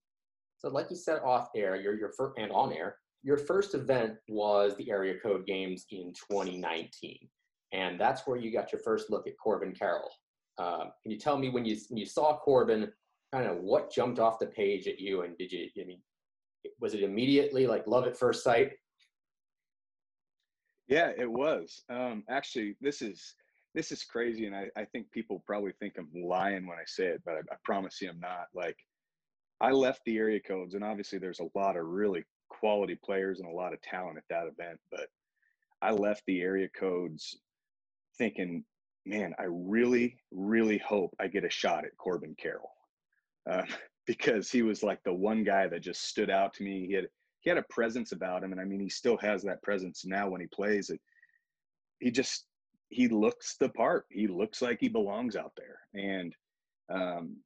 So, 0.58 0.70
like 0.70 0.92
you 0.92 0.96
said 0.96 1.22
off 1.26 1.50
air, 1.56 1.76
your 1.76 1.98
your 1.98 2.12
first 2.16 2.38
and 2.38 2.52
on 2.52 2.72
air, 2.72 2.98
your 3.24 3.38
first 3.38 3.76
event 3.76 4.16
was 4.30 4.76
the 4.78 4.90
area 4.90 5.16
code 5.20 5.46
games 5.46 5.86
in 5.92 6.14
2019, 6.14 7.18
and 7.74 8.00
that's 8.00 8.28
where 8.28 8.38
you 8.38 8.52
got 8.52 8.72
your 8.72 8.82
first 8.82 9.10
look 9.10 9.28
at 9.28 9.38
Corbin 9.38 9.74
Carroll. 9.74 10.12
Uh, 10.58 10.86
can 11.02 11.12
you 11.12 11.18
tell 11.18 11.38
me 11.38 11.50
when 11.50 11.66
you 11.66 11.78
when 11.90 11.98
you 11.98 12.06
saw 12.06 12.38
Corbin, 12.38 12.92
kind 13.34 13.48
of 13.48 13.58
what 13.58 13.92
jumped 13.92 14.20
off 14.20 14.40
the 14.40 14.48
page 14.48 14.88
at 14.88 15.00
you, 15.00 15.22
and 15.22 15.38
did 15.38 15.52
you? 15.52 15.68
I 15.80 15.86
mean, 15.86 16.02
was 16.80 16.94
it 16.94 17.04
immediately 17.04 17.68
like 17.68 17.88
love 17.88 18.06
at 18.06 18.18
first 18.18 18.44
sight? 18.44 18.74
Yeah, 20.88 21.12
it 21.18 21.30
was. 21.32 21.84
Um, 21.90 22.24
actually, 22.30 22.76
this 22.82 23.02
is 23.02 23.36
this 23.74 23.92
is 23.92 24.04
crazy, 24.04 24.46
and 24.46 24.56
I, 24.56 24.68
I 24.76 24.86
think 24.86 25.10
people 25.12 25.42
probably 25.46 25.72
think 25.80 25.94
I'm 25.98 26.10
lying 26.14 26.68
when 26.68 26.78
I 26.78 26.86
say 26.86 27.06
it, 27.06 27.22
but 27.26 27.36
I, 27.36 27.40
I 27.52 27.56
promise 27.64 28.02
you 28.02 28.10
I'm 28.10 28.20
not. 28.20 28.48
Like, 28.54 28.78
I 29.62 29.72
left 29.72 30.02
the 30.06 30.18
area 30.18 30.42
codes, 30.42 30.74
and 30.74 30.84
obviously 30.84 31.20
there's 31.20 31.40
a 31.40 31.58
lot 31.58 31.78
of 31.78 31.86
really 31.86 32.26
quality 32.50 33.00
players 33.02 33.40
and 33.40 33.48
a 33.48 33.56
lot 33.56 33.74
of 33.74 33.82
talent 33.82 34.18
at 34.18 34.24
that 34.30 34.48
event, 34.48 34.80
but 34.92 35.08
I 35.82 35.92
left 35.92 36.24
the 36.28 36.42
area 36.42 36.68
codes 36.78 37.38
thinking, 38.18 38.64
man, 39.06 39.34
I 39.40 39.46
really, 39.48 40.18
really 40.32 40.78
hope 40.80 41.16
I 41.20 41.28
get 41.28 41.46
a 41.46 41.50
shot 41.50 41.86
at 41.86 41.98
Corbin 41.98 42.36
Carroll. 42.42 42.72
Uh, 43.50 43.64
because 44.08 44.50
he 44.50 44.62
was 44.62 44.84
like 44.84 45.02
the 45.04 45.14
one 45.14 45.44
guy 45.44 45.68
that 45.68 45.82
just 45.82 46.04
stood 46.04 46.30
out 46.30 46.54
to 46.56 46.64
me. 46.64 46.88
He 46.88 46.94
had 46.94 47.08
he 47.42 47.50
had 47.50 47.58
a 47.58 47.66
presence 47.70 48.12
about 48.12 48.44
him, 48.44 48.52
and 48.52 48.62
I 48.62 48.66
mean, 48.66 48.80
he 48.80 48.90
still 48.90 49.18
has 49.18 49.42
that 49.44 49.62
presence 49.64 50.06
now 50.06 50.30
when 50.30 50.42
he 50.42 50.48
plays. 50.48 50.90
It 50.90 51.00
he 52.00 52.12
just 52.12 52.46
he 52.90 53.08
looks 53.08 53.56
the 53.58 53.70
part. 53.70 54.06
He 54.10 54.28
looks 54.28 54.62
like 54.62 54.80
he 54.80 54.90
belongs 54.90 55.36
out 55.36 55.54
there, 55.56 55.80
and 55.94 56.36
um, 56.94 57.38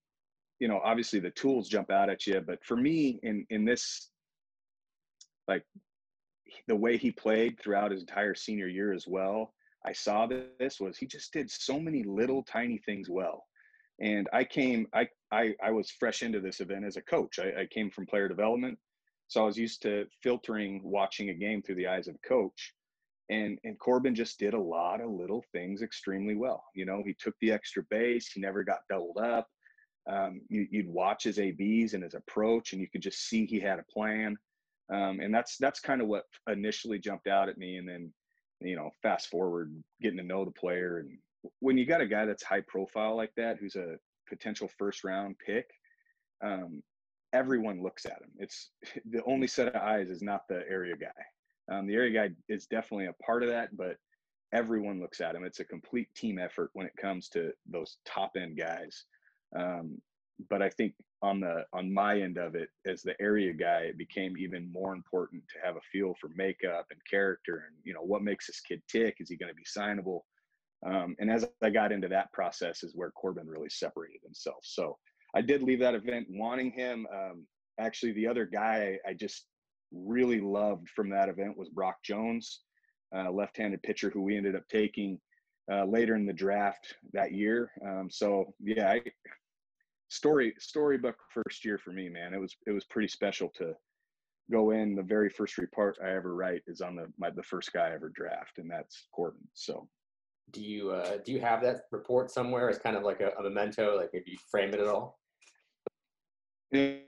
you 0.60 0.68
know, 0.68 0.82
obviously 0.84 1.20
the 1.20 1.30
tools 1.32 1.70
jump 1.70 1.92
out 1.92 2.10
at 2.10 2.26
you. 2.26 2.42
But 2.42 2.64
for 2.64 2.78
me, 2.78 3.20
in 3.24 3.46
in 3.50 3.66
this, 3.66 4.10
like 5.48 5.64
the 6.68 6.76
way 6.76 6.98
he 6.98 7.12
played 7.12 7.60
throughout 7.60 7.92
his 7.92 8.02
entire 8.02 8.34
senior 8.34 8.68
year 8.68 8.94
as 8.94 9.08
well, 9.08 9.54
I 9.86 9.94
saw 9.94 10.28
this 10.28 10.80
was 10.80 10.98
he 10.98 11.06
just 11.06 11.32
did 11.34 11.50
so 11.50 11.80
many 11.80 12.04
little 12.04 12.44
tiny 12.44 12.80
things 12.80 13.10
well. 13.10 13.46
And 14.02 14.28
I 14.34 14.44
came, 14.44 14.88
I 14.94 15.08
I, 15.32 15.56
I 15.64 15.72
was 15.72 15.92
fresh 15.92 16.24
into 16.24 16.40
this 16.40 16.60
event 16.60 16.86
as 16.86 16.98
a 16.98 17.02
coach. 17.02 17.40
I, 17.40 17.62
I 17.62 17.66
came 17.72 17.92
from 17.92 18.06
player 18.06 18.28
development 18.28 18.78
so 19.28 19.42
I 19.42 19.46
was 19.46 19.58
used 19.58 19.82
to 19.84 20.06
filtering 20.22 20.82
watching 20.84 21.30
a 21.30 21.34
game 21.34 21.62
through 21.62 21.76
the 21.76 21.88
eyes 21.88 22.08
of 22.08 22.16
a 22.16 22.28
coach. 22.28 22.74
And 23.30 23.58
and 23.64 23.80
Corbin 23.80 24.14
just 24.14 24.38
did 24.38 24.54
a 24.54 24.60
lot 24.60 25.02
of 25.02 25.10
little 25.10 25.44
things 25.52 25.82
extremely 25.82 26.36
well. 26.36 26.64
You 26.76 26.86
know, 26.86 27.02
he 27.04 27.16
took 27.18 27.34
the 27.42 27.52
extra 27.52 27.84
base, 27.90 28.32
he 28.32 28.40
never 28.40 28.64
got 28.64 28.88
doubled 28.90 29.18
up. 29.18 29.48
Um, 30.08 30.42
you, 30.50 30.68
would 30.74 30.88
watch 30.88 31.24
his 31.24 31.40
ABs 31.40 31.96
and 31.96 32.04
his 32.04 32.14
approach, 32.14 32.74
and 32.74 32.82
you 32.82 32.88
could 32.88 33.02
just 33.02 33.28
see 33.28 33.48
he 33.48 33.60
had 33.60 33.80
a 33.80 33.92
plan. 33.92 34.38
Um, 34.94 35.20
and 35.20 35.34
that's 35.34 35.58
that's 35.58 35.80
kind 35.80 36.02
of 36.02 36.08
what 36.08 36.26
initially 36.48 37.00
jumped 37.00 37.28
out 37.28 37.50
at 37.50 37.58
me. 37.58 37.78
And 37.78 37.90
then, 37.90 38.14
you 38.68 38.76
know, 38.76 38.92
fast 39.02 39.30
forward, 39.30 39.72
getting 40.02 40.18
to 40.18 40.24
know 40.24 40.46
the 40.46 40.52
player, 40.52 41.00
and 41.00 41.18
when 41.60 41.78
you 41.78 41.86
got 41.86 42.02
a 42.02 42.08
guy 42.08 42.26
that's 42.26 42.44
high 42.44 42.62
profile 42.62 43.16
like 43.16 43.34
that, 43.38 43.58
who's 43.58 43.76
a 43.76 43.98
potential 44.28 44.70
first 44.78 45.04
round 45.04 45.36
pick, 45.46 45.70
um, 46.44 46.82
everyone 47.34 47.84
looks 47.84 48.06
at 48.06 48.22
him. 48.22 48.32
It's 48.38 48.72
the 49.10 49.24
only 49.26 49.48
set 49.48 49.68
of 49.68 49.76
eyes 49.76 50.10
is 50.10 50.22
not 50.22 50.48
the 50.48 50.64
area 50.70 50.96
guy. 50.96 51.76
Um, 51.76 51.88
the 51.88 51.96
area 51.96 52.30
guy 52.30 52.36
is 52.48 52.68
definitely 52.68 53.08
a 53.08 53.24
part 53.24 53.44
of 53.44 53.50
that, 53.50 53.76
but 53.76 53.98
everyone 54.54 55.02
looks 55.02 55.20
at 55.20 55.36
him. 55.36 55.44
It's 55.44 55.60
a 55.60 55.66
complete 55.66 56.08
team 56.16 56.38
effort 56.40 56.70
when 56.74 56.86
it 56.86 56.96
comes 57.00 57.28
to 57.30 57.52
those 57.70 57.98
top 58.06 58.34
end 58.38 58.58
guys. 58.58 59.06
Um, 59.58 60.00
but 60.50 60.62
I 60.62 60.70
think 60.70 60.94
on 61.22 61.40
the 61.40 61.66
on 61.74 61.94
my 61.94 62.20
end 62.20 62.38
of 62.38 62.56
it, 62.56 62.70
as 62.86 63.02
the 63.02 63.16
area 63.22 63.54
guy, 63.54 63.82
it 63.82 63.98
became 63.98 64.38
even 64.38 64.72
more 64.72 64.94
important 64.94 65.44
to 65.50 65.66
have 65.66 65.76
a 65.76 65.88
feel 65.92 66.14
for 66.20 66.30
makeup 66.36 66.88
and 66.92 67.00
character, 67.10 67.66
and 67.68 67.76
you 67.84 67.94
know 67.94 68.02
what 68.02 68.24
makes 68.24 68.48
this 68.48 68.60
kid 68.62 68.82
tick. 68.92 69.18
Is 69.20 69.30
he 69.30 69.38
going 69.38 69.52
to 69.52 69.56
be 69.56 69.64
signable? 69.64 70.22
Um, 70.86 71.16
and 71.20 71.32
as 71.32 71.48
I 71.64 71.70
got 71.70 71.92
into 71.92 72.08
that 72.10 72.32
process, 72.32 72.84
is 72.84 72.96
where 72.96 73.12
Corbin 73.12 73.48
really 73.48 73.70
separated 73.70 74.22
himself. 74.24 74.60
So 74.64 74.98
I 75.36 75.42
did 75.42 75.64
leave 75.64 75.80
that 75.80 75.96
event 75.96 76.28
wanting 76.30 76.72
him. 76.72 77.08
Um, 77.14 77.46
actually, 77.80 78.12
the 78.12 78.28
other 78.28 78.46
guy 78.46 79.00
I 79.08 79.14
just 79.14 79.46
really 79.92 80.42
loved 80.42 80.90
from 80.96 81.10
that 81.10 81.30
event 81.30 81.58
was 81.58 81.70
Brock 81.70 81.96
Jones, 82.04 82.62
uh, 83.16 83.32
left-handed 83.32 83.82
pitcher 83.84 84.10
who 84.10 84.22
we 84.22 84.38
ended 84.38 84.56
up 84.56 84.68
taking 84.70 85.20
uh, 85.72 85.86
later 85.86 86.16
in 86.16 86.26
the 86.26 86.34
draft 86.34 86.96
that 87.14 87.32
year. 87.32 87.72
Um, 87.86 88.10
so 88.12 88.54
yeah, 88.60 88.92
I, 88.92 89.02
story 90.10 90.54
storybook 90.60 91.16
first 91.34 91.66
year 91.66 91.78
for 91.78 91.92
me, 91.92 92.10
man. 92.10 92.34
It 92.34 92.40
was 92.40 92.56
it 92.68 92.72
was 92.72 92.86
pretty 92.86 93.08
special 93.08 93.50
to 93.58 93.74
go 94.52 94.72
in. 94.72 94.96
The 94.96 95.04
very 95.04 95.30
first 95.30 95.58
report 95.58 95.98
I 96.04 96.12
ever 96.12 96.36
write 96.36 96.64
is 96.68 96.82
on 96.82 96.96
the 96.96 97.08
my 97.18 97.30
the 97.30 97.44
first 97.44 97.74
guy 97.74 97.90
I 97.90 97.94
ever 97.94 98.10
draft, 98.10 98.58
and 98.58 98.70
that's 98.70 99.08
Corbin. 99.12 99.48
So 99.54 99.88
do 100.52 100.62
you 100.62 100.92
uh, 100.92 101.18
do 101.26 101.32
you 101.32 101.42
have 101.42 101.62
that 101.64 101.82
report 101.92 102.32
somewhere 102.32 102.70
as 102.70 102.78
kind 102.78 102.96
of 102.96 103.04
like 103.04 103.22
a, 103.22 103.32
a 103.40 103.44
memento, 103.44 103.98
like 103.98 104.10
maybe 104.14 104.38
frame 104.50 104.74
it 104.74 104.80
at 104.80 104.88
all? 104.88 105.20
You 106.72 107.00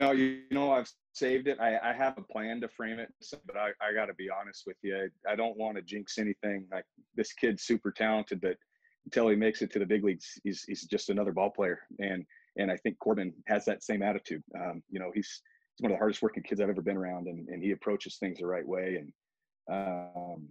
know, 0.00 0.12
you 0.12 0.42
know, 0.50 0.72
I've 0.72 0.90
saved 1.12 1.48
it. 1.48 1.58
I, 1.60 1.78
I 1.82 1.92
have 1.92 2.16
a 2.18 2.22
plan 2.22 2.60
to 2.60 2.68
frame 2.68 2.98
it, 2.98 3.12
but 3.46 3.56
I, 3.56 3.70
I 3.82 3.92
got 3.92 4.06
to 4.06 4.14
be 4.14 4.28
honest 4.30 4.62
with 4.66 4.76
you. 4.82 4.96
I, 4.96 5.32
I 5.32 5.36
don't 5.36 5.56
want 5.56 5.76
to 5.76 5.82
jinx 5.82 6.18
anything. 6.18 6.66
Like 6.72 6.84
this 7.14 7.32
kid's 7.32 7.64
super 7.64 7.90
talented, 7.90 8.40
but 8.40 8.56
until 9.04 9.28
he 9.28 9.36
makes 9.36 9.62
it 9.62 9.72
to 9.72 9.78
the 9.78 9.86
big 9.86 10.04
leagues, 10.04 10.26
he's 10.44 10.64
he's 10.64 10.84
just 10.84 11.10
another 11.10 11.32
ball 11.32 11.50
player. 11.50 11.80
And 11.98 12.24
and 12.58 12.70
I 12.70 12.76
think 12.76 12.98
Corbin 12.98 13.32
has 13.46 13.64
that 13.64 13.82
same 13.82 14.02
attitude. 14.02 14.42
Um, 14.54 14.82
you 14.90 14.98
know, 15.00 15.10
he's 15.14 15.42
he's 15.76 15.82
one 15.82 15.92
of 15.92 15.96
the 15.96 15.98
hardest 15.98 16.22
working 16.22 16.42
kids 16.42 16.60
I've 16.60 16.68
ever 16.68 16.82
been 16.82 16.96
around, 16.96 17.28
and 17.28 17.48
and 17.48 17.62
he 17.62 17.70
approaches 17.70 18.16
things 18.16 18.38
the 18.38 18.46
right 18.46 18.66
way. 18.66 19.00
And 19.00 19.12
um, 19.70 20.48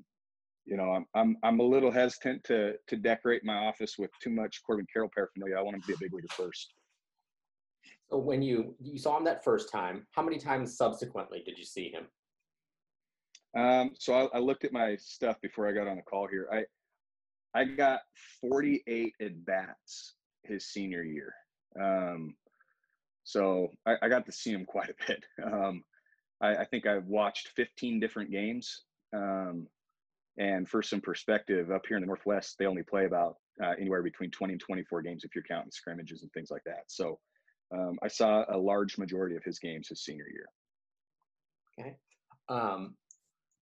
you 0.66 0.78
know, 0.78 0.92
I'm 0.92 1.06
I'm 1.14 1.38
I'm 1.44 1.60
a 1.60 1.64
little 1.64 1.92
hesitant 1.92 2.44
to 2.46 2.74
to 2.88 2.96
decorate 2.96 3.44
my 3.44 3.56
office 3.56 3.98
with 3.98 4.12
too 4.22 4.32
much 4.32 4.62
Corbin 4.66 4.88
Carroll 4.92 5.12
paraphernalia. 5.14 5.58
I 5.58 5.62
want 5.62 5.76
him 5.76 5.82
to 5.82 5.88
be 5.88 5.94
a 5.94 5.98
big 6.00 6.14
leaguer 6.14 6.28
first. 6.32 6.74
So 8.10 8.18
when 8.18 8.42
you 8.42 8.76
you 8.80 8.98
saw 8.98 9.18
him 9.18 9.26
that 9.26 9.44
first 9.44 9.72
time, 9.72 10.08
how 10.12 10.22
many 10.22 10.40
times 10.40 10.78
subsequently 10.78 11.44
did 11.46 11.58
you 11.58 11.66
see 11.66 11.92
him? 11.92 12.08
Um, 13.58 13.92
so 13.98 14.14
I, 14.14 14.38
I, 14.38 14.40
looked 14.40 14.66
at 14.66 14.74
my 14.74 14.96
stuff 14.98 15.42
before 15.42 15.68
I 15.68 15.72
got 15.72 15.88
on 15.88 15.96
the 15.96 16.02
call 16.04 16.28
here. 16.28 16.48
I 16.54 16.64
I 17.60 17.64
got 17.64 18.02
48 18.42 19.14
at 19.20 19.46
bats 19.46 20.16
his 20.44 20.68
senior 20.68 21.04
year. 21.04 21.34
Um, 21.80 22.36
so 23.24 23.70
I, 23.86 23.96
I, 24.02 24.10
got 24.10 24.26
to 24.26 24.32
see 24.32 24.52
him 24.52 24.66
quite 24.68 24.90
a 24.90 25.06
bit. 25.08 25.24
Um, 25.44 25.84
I, 26.42 26.58
I, 26.58 26.66
think 26.66 26.88
I 26.88 26.98
watched 27.00 27.50
15 27.50 28.00
different 28.00 28.32
games. 28.32 28.84
Um, 29.14 29.68
and 30.38 30.68
for 30.70 30.82
some 30.82 31.02
perspective, 31.02 31.72
up 31.72 31.86
here 31.88 31.98
in 31.98 32.02
the 32.02 32.08
Northwest, 32.08 32.58
they 32.58 32.66
only 32.66 32.84
play 32.84 33.06
about 33.06 33.38
uh, 33.64 33.74
anywhere 33.80 34.04
between 34.04 34.30
20 34.30 34.54
and 34.54 34.62
24 34.62 35.02
games 35.02 35.24
if 35.24 35.34
you're 35.34 35.44
counting 35.44 35.72
scrimmages 35.72 36.22
and 36.22 36.32
things 36.32 36.52
like 36.52 36.64
that. 36.66 36.84
So 36.88 37.20
um, 37.74 37.98
I 38.04 38.08
saw 38.08 38.46
a 38.50 38.58
large 38.58 38.98
majority 38.98 39.36
of 39.36 39.44
his 39.44 39.60
games 39.60 39.90
his 39.90 40.04
senior 40.04 40.28
year. 40.32 40.48
Okay. 41.80 41.96
Um, 42.50 42.96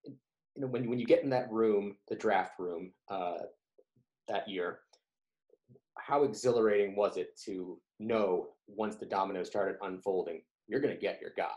you 0.05 0.61
know, 0.61 0.67
when 0.67 0.89
when 0.89 0.99
you 0.99 1.05
get 1.05 1.23
in 1.23 1.29
that 1.31 1.51
room, 1.51 1.97
the 2.07 2.15
draft 2.15 2.59
room, 2.59 2.91
uh, 3.09 3.39
that 4.27 4.47
year, 4.47 4.79
how 5.97 6.23
exhilarating 6.23 6.95
was 6.95 7.17
it 7.17 7.39
to 7.45 7.79
know 7.99 8.49
once 8.67 8.95
the 8.95 9.05
dominoes 9.05 9.47
started 9.47 9.77
unfolding, 9.81 10.41
you're 10.67 10.81
going 10.81 10.93
to 10.93 10.99
get 10.99 11.21
your 11.21 11.31
guy? 11.37 11.55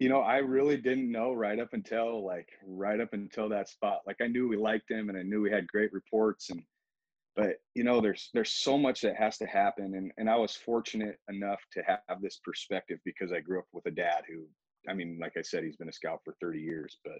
You 0.00 0.08
know, 0.08 0.20
I 0.20 0.38
really 0.38 0.76
didn't 0.76 1.10
know 1.10 1.32
right 1.32 1.58
up 1.58 1.72
until 1.72 2.24
like 2.24 2.48
right 2.66 3.00
up 3.00 3.12
until 3.12 3.48
that 3.50 3.68
spot. 3.68 4.00
Like 4.06 4.16
I 4.20 4.26
knew 4.26 4.48
we 4.48 4.56
liked 4.56 4.90
him 4.90 5.08
and 5.08 5.16
I 5.16 5.22
knew 5.22 5.40
we 5.40 5.50
had 5.50 5.66
great 5.68 5.92
reports 5.92 6.50
and 6.50 6.62
but 7.36 7.56
you 7.74 7.84
know 7.84 8.00
there's 8.00 8.30
there's 8.32 8.52
so 8.52 8.78
much 8.78 9.00
that 9.00 9.16
has 9.16 9.38
to 9.38 9.46
happen 9.46 9.94
and 9.96 10.12
and 10.18 10.30
i 10.30 10.36
was 10.36 10.54
fortunate 10.54 11.18
enough 11.28 11.60
to 11.72 11.82
have 11.86 12.20
this 12.20 12.40
perspective 12.44 12.98
because 13.04 13.32
i 13.32 13.40
grew 13.40 13.58
up 13.58 13.66
with 13.72 13.86
a 13.86 13.90
dad 13.90 14.22
who 14.28 14.44
i 14.88 14.94
mean 14.94 15.18
like 15.20 15.32
i 15.36 15.42
said 15.42 15.64
he's 15.64 15.76
been 15.76 15.88
a 15.88 15.92
scout 15.92 16.20
for 16.24 16.34
30 16.40 16.60
years 16.60 16.98
but 17.04 17.18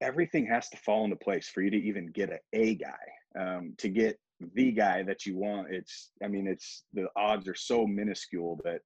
everything 0.00 0.46
has 0.46 0.68
to 0.68 0.76
fall 0.76 1.04
into 1.04 1.16
place 1.16 1.48
for 1.48 1.62
you 1.62 1.70
to 1.70 1.76
even 1.76 2.06
get 2.06 2.30
a 2.30 2.38
a 2.52 2.74
guy 2.74 3.38
um, 3.38 3.74
to 3.78 3.88
get 3.88 4.18
the 4.54 4.70
guy 4.70 5.02
that 5.02 5.26
you 5.26 5.36
want 5.36 5.66
it's 5.70 6.10
i 6.22 6.28
mean 6.28 6.46
it's 6.46 6.84
the 6.92 7.06
odds 7.16 7.48
are 7.48 7.54
so 7.54 7.86
minuscule 7.86 8.58
that 8.64 8.80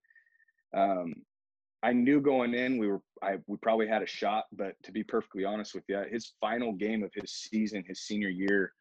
um, 0.75 1.14
I 1.83 1.92
knew 1.92 2.21
going 2.21 2.54
in 2.54 2.78
we 2.78 2.87
were 2.87 3.00
I 3.23 3.38
we 3.47 3.57
probably 3.57 3.88
had 3.88 4.02
a 4.02 4.07
shot, 4.07 4.45
but 4.52 4.75
to 4.85 4.92
be 4.92 5.02
perfectly 5.02 5.45
honest 5.45 5.75
with 5.75 5.85
you, 5.88 6.02
his 6.11 6.33
final 6.40 6.73
game 6.73 7.02
of 7.02 7.11
his 7.14 7.33
season, 7.33 7.85
his 7.87 8.02
senior 8.02 8.28
year, 8.28 8.73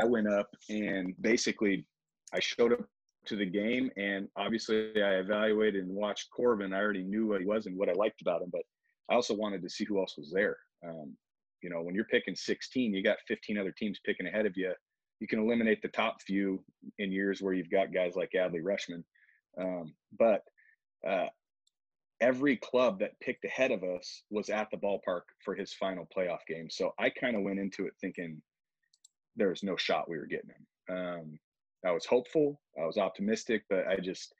I 0.00 0.04
went 0.04 0.28
up 0.28 0.48
and 0.68 1.14
basically 1.20 1.86
I 2.34 2.40
showed 2.40 2.72
up 2.72 2.80
to 3.26 3.36
the 3.36 3.46
game 3.46 3.90
and 3.96 4.28
obviously 4.36 5.02
I 5.02 5.16
evaluated 5.16 5.84
and 5.84 5.94
watched 5.94 6.30
Corbin. 6.30 6.72
I 6.72 6.80
already 6.80 7.04
knew 7.04 7.28
what 7.28 7.40
he 7.40 7.46
was 7.46 7.66
and 7.66 7.76
what 7.76 7.88
I 7.88 7.92
liked 7.92 8.20
about 8.22 8.42
him, 8.42 8.50
but 8.50 8.62
I 9.08 9.14
also 9.14 9.34
wanted 9.34 9.62
to 9.62 9.70
see 9.70 9.84
who 9.84 10.00
else 10.00 10.16
was 10.16 10.32
there. 10.32 10.56
Um, 10.84 11.16
you 11.62 11.70
know, 11.70 11.82
when 11.82 11.94
you're 11.94 12.04
picking 12.04 12.34
16, 12.34 12.92
you 12.92 13.02
got 13.02 13.18
15 13.28 13.58
other 13.58 13.72
teams 13.72 14.00
picking 14.04 14.26
ahead 14.26 14.46
of 14.46 14.56
you. 14.56 14.72
You 15.20 15.28
can 15.28 15.38
eliminate 15.38 15.80
the 15.82 15.88
top 15.88 16.20
few 16.20 16.64
in 16.98 17.12
years 17.12 17.40
where 17.40 17.54
you've 17.54 17.70
got 17.70 17.94
guys 17.94 18.16
like 18.16 18.32
Adley 18.34 18.62
Rutschman. 18.62 19.04
Um, 19.56 19.94
but 20.18 20.42
uh, 21.06 21.26
every 22.20 22.56
club 22.56 22.98
that 23.00 23.18
picked 23.20 23.44
ahead 23.44 23.70
of 23.70 23.84
us 23.84 24.22
was 24.30 24.48
at 24.48 24.68
the 24.70 24.76
ballpark 24.76 25.22
for 25.44 25.54
his 25.54 25.72
final 25.72 26.08
playoff 26.16 26.40
game. 26.48 26.68
So 26.70 26.92
I 26.98 27.10
kind 27.10 27.36
of 27.36 27.42
went 27.42 27.60
into 27.60 27.86
it 27.86 27.94
thinking 28.00 28.42
there 29.36 29.48
was 29.48 29.62
no 29.62 29.76
shot 29.76 30.08
we 30.08 30.18
were 30.18 30.26
getting 30.26 30.50
him. 30.50 30.96
Um, 30.96 31.38
I 31.84 31.90
was 31.90 32.06
hopeful, 32.06 32.60
I 32.80 32.86
was 32.86 32.96
optimistic, 32.96 33.64
but 33.68 33.86
I 33.88 33.96
just 33.96 34.34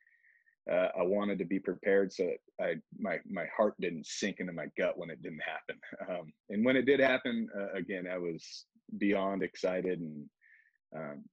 uh, 0.70 0.88
I 0.98 1.02
wanted 1.02 1.38
to 1.38 1.44
be 1.44 1.58
prepared 1.58 2.12
so 2.12 2.24
that 2.24 2.64
I 2.64 2.74
my 2.98 3.18
my 3.28 3.46
heart 3.56 3.74
didn't 3.80 4.06
sink 4.06 4.36
into 4.38 4.52
my 4.52 4.66
gut 4.78 4.96
when 4.96 5.10
it 5.10 5.22
didn't 5.22 5.42
happen. 5.42 5.80
Um, 6.08 6.32
and 6.50 6.64
when 6.64 6.76
it 6.76 6.84
did 6.84 7.00
happen, 7.00 7.48
uh, 7.56 7.72
again, 7.72 8.06
I 8.12 8.18
was 8.18 8.66
beyond 8.98 9.42
excited, 9.42 10.00
and 10.00 10.28
um, 10.96 11.24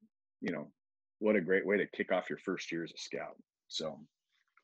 you 0.41 0.51
know, 0.51 0.71
what 1.19 1.35
a 1.35 1.41
great 1.41 1.65
way 1.65 1.77
to 1.77 1.87
kick 1.87 2.11
off 2.11 2.29
your 2.29 2.37
first 2.39 2.71
year 2.71 2.83
as 2.83 2.91
a 2.91 2.97
scout. 2.97 3.35
So. 3.67 3.99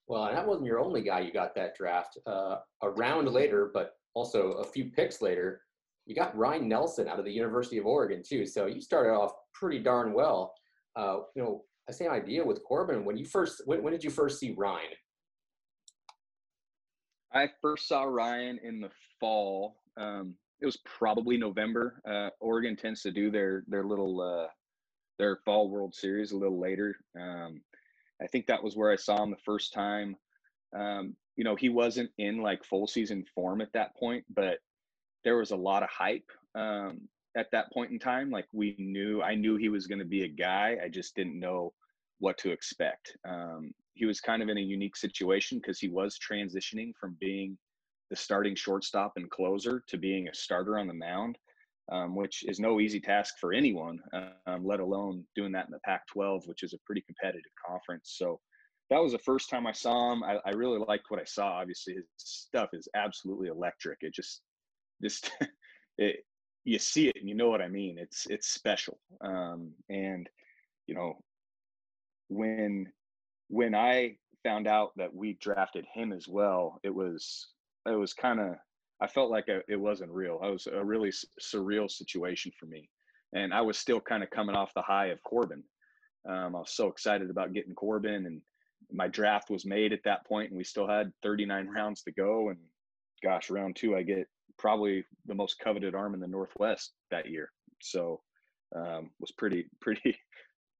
Well, 0.07 0.25
that 0.25 0.45
wasn't 0.45 0.67
your 0.67 0.79
only 0.79 1.01
guy 1.01 1.21
you 1.21 1.33
got 1.33 1.55
that 1.55 1.75
draft. 1.75 2.19
Uh, 2.27 2.57
a 2.83 2.89
round 2.91 3.27
later, 3.27 3.71
but 3.73 3.93
also 4.13 4.51
a 4.53 4.63
few 4.63 4.85
picks 4.91 5.19
later, 5.19 5.61
you 6.05 6.15
got 6.15 6.37
Ryne 6.37 6.67
Nelson 6.67 7.07
out 7.07 7.17
of 7.17 7.25
the 7.25 7.31
University 7.31 7.77
of 7.77 7.87
Oregon 7.87 8.21
too. 8.23 8.45
So 8.45 8.67
you 8.67 8.81
started 8.81 9.11
off 9.11 9.33
pretty 9.53 9.79
darn 9.79 10.13
well. 10.13 10.53
Uh, 10.95 11.17
you 11.35 11.41
know, 11.41 11.63
the 11.87 11.93
same 11.93 12.11
idea 12.11 12.43
with 12.43 12.63
Corbin. 12.63 13.05
When 13.05 13.17
you 13.17 13.25
first, 13.25 13.61
when, 13.65 13.83
when 13.83 13.93
did 13.93 14.03
you 14.03 14.09
first 14.09 14.39
see 14.39 14.53
Ryne? 14.57 14.95
I 17.33 17.49
first 17.61 17.87
saw 17.87 18.03
Ryne 18.03 18.59
in 18.63 18.79
the 18.79 18.89
fall. 19.19 19.77
Um, 19.97 20.35
it 20.61 20.65
was 20.65 20.77
probably 20.85 21.37
November. 21.37 22.01
Uh, 22.09 22.29
Oregon 22.39 22.75
tends 22.75 23.01
to 23.01 23.11
do 23.11 23.29
their 23.29 23.63
their 23.67 23.83
little 23.83 24.21
uh, 24.21 24.47
their 25.19 25.39
fall 25.45 25.69
World 25.69 25.93
Series 25.93 26.31
a 26.31 26.37
little 26.37 26.59
later. 26.59 26.95
Um, 27.19 27.61
I 28.21 28.27
think 28.27 28.47
that 28.47 28.63
was 28.63 28.75
where 28.75 28.91
I 28.91 28.95
saw 28.95 29.21
him 29.21 29.31
the 29.31 29.37
first 29.45 29.73
time. 29.73 30.15
Um, 30.75 31.15
you 31.35 31.43
know, 31.43 31.55
he 31.55 31.69
wasn't 31.69 32.09
in 32.17 32.41
like 32.41 32.63
full 32.63 32.87
season 32.87 33.25
form 33.35 33.59
at 33.61 33.73
that 33.73 33.95
point, 33.97 34.23
but 34.33 34.59
there 35.25 35.37
was 35.37 35.51
a 35.51 35.57
lot 35.57 35.83
of 35.83 35.89
hype 35.89 36.29
um, 36.55 37.01
at 37.35 37.51
that 37.51 37.71
point 37.71 37.91
in 37.91 37.99
time. 37.99 38.29
Like 38.31 38.47
we 38.51 38.75
knew, 38.77 39.21
I 39.21 39.35
knew 39.35 39.55
he 39.55 39.69
was 39.69 39.87
going 39.87 39.99
to 39.99 40.05
be 40.05 40.23
a 40.23 40.27
guy. 40.27 40.77
I 40.83 40.89
just 40.89 41.15
didn't 41.15 41.39
know 41.39 41.73
what 42.19 42.37
to 42.39 42.51
expect. 42.51 43.15
Um, 43.27 43.71
he 43.93 44.05
was 44.05 44.21
kind 44.21 44.41
of 44.41 44.49
in 44.49 44.57
a 44.57 44.61
unique 44.61 44.95
situation 44.95 45.59
because 45.59 45.79
he 45.79 45.89
was 45.89 46.17
transitioning 46.19 46.91
from 46.99 47.17
being 47.19 47.57
the 48.09 48.15
starting 48.15 48.55
shortstop 48.55 49.13
and 49.15 49.29
closer 49.29 49.83
to 49.87 49.97
being 49.97 50.27
a 50.27 50.33
starter 50.33 50.77
on 50.77 50.87
the 50.87 50.93
mound, 50.93 51.37
um, 51.91 52.15
which 52.15 52.43
is 52.47 52.59
no 52.59 52.79
easy 52.79 52.99
task 52.99 53.35
for 53.39 53.53
anyone, 53.53 53.99
um, 54.13 54.65
let 54.65 54.79
alone 54.79 55.23
doing 55.35 55.51
that 55.51 55.65
in 55.65 55.71
the 55.71 55.79
Pac-12, 55.79 56.47
which 56.47 56.63
is 56.63 56.73
a 56.73 56.79
pretty 56.85 57.01
competitive 57.01 57.51
conference. 57.67 58.15
So 58.17 58.39
that 58.89 59.01
was 59.01 59.13
the 59.13 59.19
first 59.19 59.49
time 59.49 59.65
I 59.65 59.71
saw 59.71 60.13
him. 60.13 60.23
I, 60.23 60.37
I 60.45 60.51
really 60.51 60.79
liked 60.87 61.05
what 61.09 61.19
I 61.19 61.25
saw. 61.25 61.53
Obviously, 61.53 61.95
his 61.95 62.05
stuff 62.17 62.69
is 62.73 62.87
absolutely 62.95 63.47
electric. 63.47 63.99
It 64.01 64.13
just 64.13 64.41
just 65.01 65.31
it 65.97 66.17
you 66.65 66.79
see 66.79 67.07
it 67.07 67.15
and 67.19 67.29
you 67.29 67.35
know 67.35 67.49
what 67.49 67.61
I 67.61 67.67
mean. 67.67 67.97
It's 67.97 68.25
it's 68.27 68.47
special. 68.47 68.97
Um, 69.21 69.71
and 69.89 70.27
you 70.87 70.95
know 70.95 71.13
when 72.27 72.91
when 73.47 73.75
I 73.75 74.17
found 74.43 74.67
out 74.67 74.91
that 74.97 75.13
we 75.13 75.33
drafted 75.33 75.85
him 75.93 76.11
as 76.11 76.27
well, 76.27 76.79
it 76.83 76.93
was 76.93 77.47
it 77.87 77.95
was 77.95 78.13
kind 78.13 78.39
of 78.39 78.55
I 79.01 79.07
felt 79.07 79.29
like 79.29 79.47
a, 79.47 79.61
it 79.67 79.79
wasn't 79.79 80.11
real. 80.11 80.39
It 80.43 80.51
was 80.51 80.67
a 80.67 80.83
really 80.83 81.11
surreal 81.41 81.89
situation 81.89 82.51
for 82.59 82.65
me, 82.65 82.89
and 83.33 83.53
I 83.53 83.61
was 83.61 83.77
still 83.77 83.99
kind 83.99 84.23
of 84.23 84.29
coming 84.31 84.55
off 84.55 84.73
the 84.73 84.81
high 84.81 85.07
of 85.07 85.21
Corbin. 85.23 85.63
Um, 86.27 86.55
I 86.55 86.59
was 86.59 86.71
so 86.71 86.87
excited 86.87 87.29
about 87.29 87.53
getting 87.53 87.75
Corbin, 87.75 88.25
and 88.25 88.41
my 88.91 89.07
draft 89.07 89.49
was 89.51 89.65
made 89.65 89.93
at 89.93 90.03
that 90.05 90.25
point, 90.25 90.49
and 90.49 90.57
we 90.57 90.63
still 90.63 90.87
had 90.87 91.11
39 91.21 91.67
rounds 91.67 92.01
to 92.03 92.11
go. 92.11 92.49
And 92.49 92.57
gosh, 93.23 93.49
round 93.51 93.75
two, 93.75 93.95
I 93.95 94.01
get 94.01 94.27
probably 94.57 95.03
the 95.25 95.35
most 95.35 95.59
coveted 95.59 95.95
arm 95.95 96.13
in 96.13 96.19
the 96.19 96.27
Northwest 96.27 96.93
that 97.11 97.29
year. 97.29 97.49
So 97.81 98.21
um, 98.75 99.11
was 99.19 99.31
pretty 99.31 99.65
pretty 99.81 100.17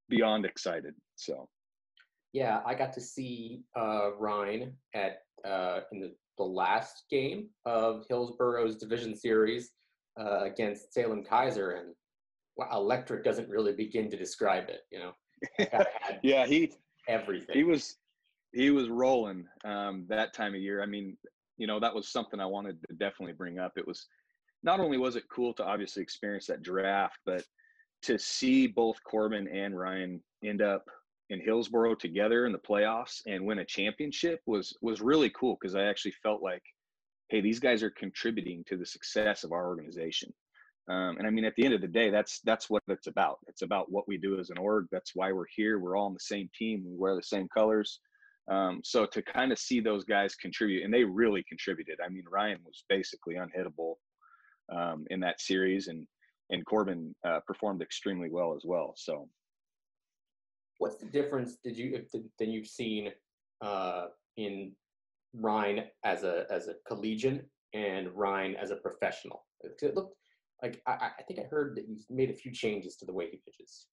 beyond 0.09 0.45
excited. 0.45 0.93
So 1.15 1.47
yeah, 2.33 2.61
I 2.65 2.75
got 2.75 2.91
to 2.93 3.01
see 3.01 3.63
uh, 3.77 4.13
Ryne 4.17 4.73
at 4.93 5.19
uh, 5.47 5.81
in 5.91 6.01
the, 6.01 6.13
the 6.37 6.43
last 6.43 7.03
game 7.09 7.47
of 7.65 8.05
Hillsboro's 8.09 8.75
division 8.75 9.15
series 9.15 9.71
uh, 10.19 10.43
against 10.43 10.93
Salem 10.93 11.23
Keizer, 11.23 11.79
and 11.79 11.93
well, 12.57 12.69
electric 12.73 13.23
doesn't 13.23 13.49
really 13.49 13.73
begin 13.73 14.09
to 14.09 14.17
describe 14.17 14.69
it. 14.69 14.81
You 14.91 14.99
know, 14.99 15.85
yeah, 16.23 16.45
he 16.45 16.73
everything. 17.07 17.55
He 17.55 17.63
was 17.63 17.95
he 18.53 18.69
was 18.69 18.89
rolling 18.89 19.45
um, 19.63 20.05
that 20.09 20.33
time 20.33 20.55
of 20.55 20.61
year. 20.61 20.81
I 20.81 20.85
mean, 20.85 21.17
you 21.57 21.67
know, 21.67 21.79
that 21.79 21.95
was 21.95 22.09
something 22.09 22.39
I 22.39 22.45
wanted 22.45 22.77
to 22.87 22.95
definitely 22.95 23.33
bring 23.33 23.59
up. 23.59 23.73
It 23.77 23.87
was 23.87 24.07
not 24.63 24.79
only 24.79 24.97
was 24.97 25.15
it 25.15 25.23
cool 25.31 25.53
to 25.53 25.63
obviously 25.63 26.03
experience 26.03 26.47
that 26.47 26.63
draft, 26.63 27.19
but 27.25 27.43
to 28.03 28.17
see 28.17 28.67
both 28.67 28.97
Corbin 29.03 29.47
and 29.47 29.77
Ryne 29.77 30.21
end 30.43 30.61
up 30.61 30.85
in 31.29 31.41
Hillsboro 31.41 31.95
together 31.95 32.45
in 32.45 32.51
the 32.51 32.59
playoffs 32.59 33.21
and 33.25 33.45
win 33.45 33.59
a 33.59 33.65
championship 33.65 34.41
was 34.45 34.75
was 34.81 35.01
really 35.01 35.29
cool 35.31 35.57
because 35.59 35.75
I 35.75 35.83
actually 35.83 36.13
felt 36.23 36.43
like, 36.43 36.63
hey, 37.29 37.41
these 37.41 37.59
guys 37.59 37.81
are 37.83 37.89
contributing 37.89 38.63
to 38.67 38.77
the 38.77 38.85
success 38.85 39.43
of 39.43 39.51
our 39.51 39.67
organization. 39.67 40.31
Um, 40.87 41.17
and 41.17 41.25
I 41.25 41.31
mean, 41.31 41.45
at 41.45 41.55
the 41.55 41.65
end 41.65 41.73
of 41.73 41.81
the 41.81 41.87
day, 41.87 42.11
that's 42.11 42.41
that's 42.41 42.69
what 42.69 42.83
it's 42.87 43.07
about. 43.07 43.39
It's 43.47 43.63
about 43.63 43.91
what 43.91 44.07
we 44.07 44.17
do 44.17 44.39
as 44.39 44.51
an 44.51 44.57
org. 44.59 44.85
That's 44.91 45.15
why 45.15 45.31
we're 45.31 45.45
here. 45.55 45.79
We're 45.79 45.97
all 45.97 46.05
on 46.05 46.13
the 46.13 46.19
same 46.19 46.49
team. 46.57 46.83
We 46.85 46.95
wear 46.95 47.15
the 47.15 47.23
same 47.23 47.47
colors. 47.47 47.99
Um, 48.47 48.81
so 48.83 49.05
to 49.07 49.21
kind 49.21 49.51
of 49.51 49.57
see 49.57 49.79
those 49.79 50.03
guys 50.03 50.35
contribute, 50.35 50.83
and 50.83 50.93
they 50.93 51.03
really 51.03 51.43
contributed. 51.47 51.99
I 52.03 52.09
mean, 52.09 52.25
Ryne 52.29 52.59
was 52.63 52.83
basically 52.89 53.35
unhittable 53.35 53.95
um, 54.71 55.05
in 55.09 55.19
that 55.21 55.41
series, 55.41 55.87
and 55.87 56.05
and 56.51 56.63
Corbin 56.65 57.15
uh, 57.27 57.39
performed 57.47 57.81
extremely 57.81 58.29
well 58.29 58.53
as 58.55 58.61
well. 58.63 58.93
So, 58.97 59.27
what's 60.77 60.97
the 60.97 61.07
difference? 61.07 61.57
Did 61.63 61.77
you 61.77 62.05
than 62.37 62.51
you've 62.51 62.67
seen 62.67 63.11
uh, 63.61 64.07
in 64.37 64.73
Ryne 65.33 65.85
as 66.03 66.23
a 66.23 66.45
as 66.51 66.67
a 66.67 66.75
collegian 66.87 67.41
and 67.73 68.09
Ryne 68.13 68.55
as 68.61 68.69
a 68.69 68.75
professional? 68.75 69.43
It 69.61 69.95
looked 69.95 70.15
like 70.61 70.81
I, 70.87 71.09
I 71.17 71.23
think 71.27 71.39
I 71.39 71.43
heard 71.43 71.75
that 71.77 71.85
he's 71.85 72.05
made 72.11 72.29
a 72.29 72.33
few 72.33 72.51
changes 72.51 72.95
to 72.97 73.05
the 73.05 73.13
way 73.13 73.29
he 73.31 73.41
pitches. 73.43 73.87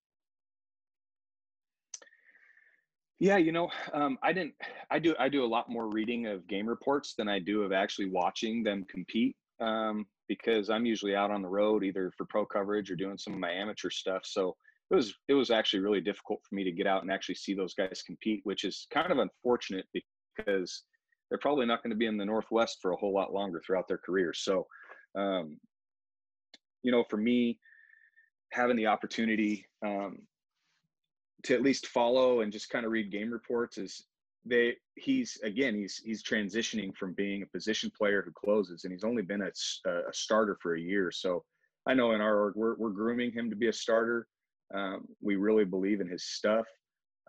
Yeah, 3.23 3.37
you 3.37 3.53
know, 3.53 3.71
um, 3.95 4.19
I 4.21 4.33
didn't. 4.33 4.55
I 4.91 4.99
do. 4.99 5.15
I 5.17 5.29
do 5.29 5.45
a 5.45 5.47
lot 5.47 5.71
more 5.71 5.89
reading 5.89 6.27
of 6.27 6.45
game 6.49 6.67
reports 6.67 7.15
than 7.17 7.29
I 7.29 7.39
do 7.39 7.63
of 7.63 7.71
actually 7.71 8.11
watching 8.11 8.65
them 8.65 8.85
compete. 8.91 9.37
Um, 9.61 10.07
because 10.27 10.71
I'm 10.71 10.85
usually 10.85 11.15
out 11.15 11.31
on 11.31 11.41
the 11.41 11.49
road 11.49 11.85
either 11.85 12.11
for 12.17 12.27
pro 12.27 12.45
coverage 12.45 12.91
or 12.91 12.97
doing 12.97 13.17
some 13.17 13.33
of 13.33 13.39
my 13.39 13.53
amateur 13.53 13.91
stuff. 13.91 14.23
So 14.25 14.57
it 14.91 14.97
was 14.97 15.15
it 15.29 15.35
was 15.35 15.53
actually 15.53 15.85
really 15.85 16.01
difficult 16.01 16.41
for 16.43 16.57
me 16.57 16.65
to 16.65 16.73
get 16.73 16.89
out 16.89 17.03
and 17.03 17.13
actually 17.13 17.37
see 17.37 17.55
those 17.55 17.75
guys 17.75 18.03
compete, 18.05 18.41
which 18.43 18.65
is 18.65 18.89
kind 18.93 19.13
of 19.13 19.19
unfortunate 19.19 19.87
because 19.95 20.83
they're 21.31 21.39
probably 21.39 21.65
not 21.65 21.81
going 21.85 21.93
to 21.93 21.97
be 21.97 22.07
in 22.07 22.17
the 22.17 22.25
Northwest 22.25 22.79
for 22.83 22.91
a 22.91 22.97
whole 22.97 23.15
lot 23.15 23.33
longer 23.33 23.63
throughout 23.65 23.87
their 23.87 24.01
careers. 24.05 24.41
So, 24.43 24.67
um, 25.17 25.61
you 26.83 26.91
know, 26.91 27.05
for 27.09 27.19
me, 27.19 27.61
having 28.51 28.77
the 28.77 28.89
opportunity 28.89 29.65
um, 29.87 30.19
to 31.45 31.55
at 31.55 31.63
least 31.63 31.87
follow 31.89 32.41
and 32.41 32.53
just 32.53 32.71
kind 32.71 32.87
of 32.87 32.93
read 32.93 33.11
game 33.11 33.31
reports 33.31 33.79
is 33.79 34.07
they 34.45 34.75
he's 34.97 35.39
again 35.45 35.75
he's 35.75 36.03
he's 36.05 36.23
transitioning 36.23 36.95
from 36.97 37.13
being 37.15 37.43
a 37.43 37.47
position 37.47 37.91
player 37.97 38.23
who 38.23 38.33
closes 38.33 38.85
and 38.85 38.93
he's 38.93 39.05
only 39.05 39.23
been 39.23 39.43
a, 39.43 39.53
a 39.91 40.13
starter 40.13 40.57
for 40.61 40.75
a 40.75 40.81
year 40.81 41.11
so 41.13 41.45
i 41.87 41.95
know 41.95 42.13
in 42.13 42.21
our 42.21 42.41
org 42.41 42.55
we're, 42.57 42.75
we're 42.77 42.91
grooming 42.91 43.31
him 43.33 43.49
to 43.51 43.57
be 43.57 43.69
a 43.69 43.73
starter 43.73 44.27
Um, 44.75 45.07
we 45.21 45.37
really 45.37 45.65
believe 45.67 46.01
in 46.01 46.09
his 46.09 46.25
stuff, 46.25 46.67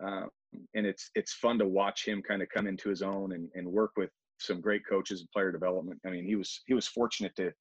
um, 0.02 0.30
and 0.74 0.86
it's 0.86 1.10
it's 1.14 1.34
fun 1.34 1.58
to 1.58 1.68
watch 1.68 2.06
him 2.06 2.22
kind 2.22 2.42
of 2.42 2.48
come 2.48 2.66
into 2.66 2.88
his 2.88 3.02
own 3.02 3.32
and, 3.32 3.50
and 3.54 3.66
work 3.66 3.92
with 3.96 4.10
some 4.38 4.60
great 4.60 4.82
coaches 4.86 5.20
and 5.20 5.30
player 5.30 5.52
development. 5.52 6.00
I 6.06 6.10
mean, 6.10 6.24
he 6.24 6.36
was 6.36 6.62
he 6.66 6.74
was 6.74 6.88
fortunate 6.88 7.36
to 7.36 7.52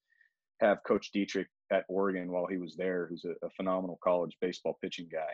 have 0.62 0.84
Coach 0.88 1.12
Dietrich 1.12 1.50
at 1.70 1.84
Oregon 1.90 2.32
while 2.32 2.48
he 2.48 2.58
was 2.58 2.76
there, 2.76 3.08
who's 3.08 3.26
a, 3.26 3.34
a 3.46 3.50
phenomenal 3.58 4.00
college 4.02 4.38
baseball 4.40 4.78
pitching 4.82 5.10
guy. 5.12 5.34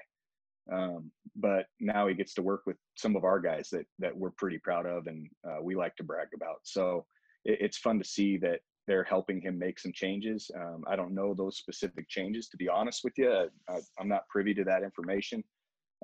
Um, 0.72 1.12
but 1.36 1.66
now 1.80 2.08
he 2.08 2.14
gets 2.14 2.34
to 2.36 2.42
work 2.42 2.64
with 2.66 2.78
some 2.96 3.16
of 3.16 3.24
our 3.24 3.40
guys 3.40 3.70
that 3.72 3.86
that 4.00 4.16
we're 4.16 4.32
pretty 4.32 4.60
proud 4.60 4.86
of 4.86 5.08
and 5.08 5.28
uh, 5.48 5.62
we 5.62 5.76
like 5.76 5.96
to 5.98 6.04
brag 6.04 6.28
about. 6.36 6.60
So 6.64 7.06
it, 7.46 7.58
it's 7.62 7.78
fun 7.78 7.98
to 8.00 8.06
see 8.06 8.38
that 8.38 8.60
they're 8.88 9.04
helping 9.04 9.40
him 9.42 9.58
make 9.58 9.80
some 9.80 9.92
changes. 9.94 10.50
Um, 10.56 10.84
I 10.88 10.96
don't 10.96 11.14
know 11.14 11.34
those 11.34 11.58
specific 11.58 12.10
changes 12.10 12.50
to 12.50 12.58
be 12.58 12.68
honest 12.68 13.02
with 13.04 13.14
you. 13.18 13.50
I, 13.70 13.80
am 14.00 14.08
not 14.08 14.28
privy 14.30 14.54
to 14.56 14.64
that 14.66 14.84
information, 14.84 15.44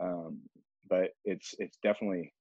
um, 0.01 0.39
but 0.89 1.09
it's 1.25 1.53
it's 1.59 1.77
definitely 1.83 2.33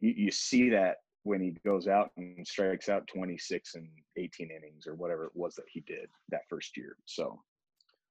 you, 0.00 0.14
you 0.16 0.30
see 0.30 0.70
that 0.70 0.96
when 1.22 1.40
he 1.40 1.54
goes 1.66 1.86
out 1.86 2.10
and 2.16 2.46
strikes 2.46 2.88
out 2.88 3.06
26 3.06 3.74
and 3.74 3.88
18 4.16 4.50
innings 4.50 4.86
or 4.86 4.94
whatever 4.94 5.26
it 5.26 5.32
was 5.34 5.54
that 5.54 5.66
he 5.70 5.80
did 5.80 6.08
that 6.30 6.40
first 6.48 6.76
year. 6.76 6.96
So, 7.04 7.40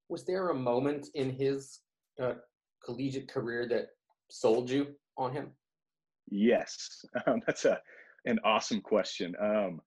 was 0.09 0.25
there 0.25 0.49
a 0.49 0.55
moment 0.55 1.09
in 1.15 1.31
his 1.31 1.79
uh, 2.21 2.35
collegiate 2.89 3.27
career 3.27 3.67
that 3.67 3.87
sold 4.29 4.69
you 4.69 4.87
on 5.17 5.31
him? 5.31 5.51
Yes, 6.31 7.05
um, 7.27 7.41
that's 7.45 7.65
a 7.65 7.79
an 8.25 8.39
awesome 8.43 8.81
question. 8.81 9.35
Um, 9.41 9.79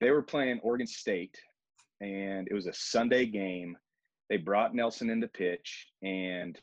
they 0.00 0.10
were 0.10 0.22
playing 0.22 0.60
Oregon 0.62 0.86
State, 0.86 1.36
and 2.00 2.48
it 2.48 2.54
was 2.54 2.66
a 2.66 2.72
Sunday 2.72 3.26
game. 3.26 3.76
They 4.30 4.36
brought 4.38 4.74
Nelson 4.74 5.10
into 5.10 5.28
pitch, 5.28 5.88
and 6.02 6.58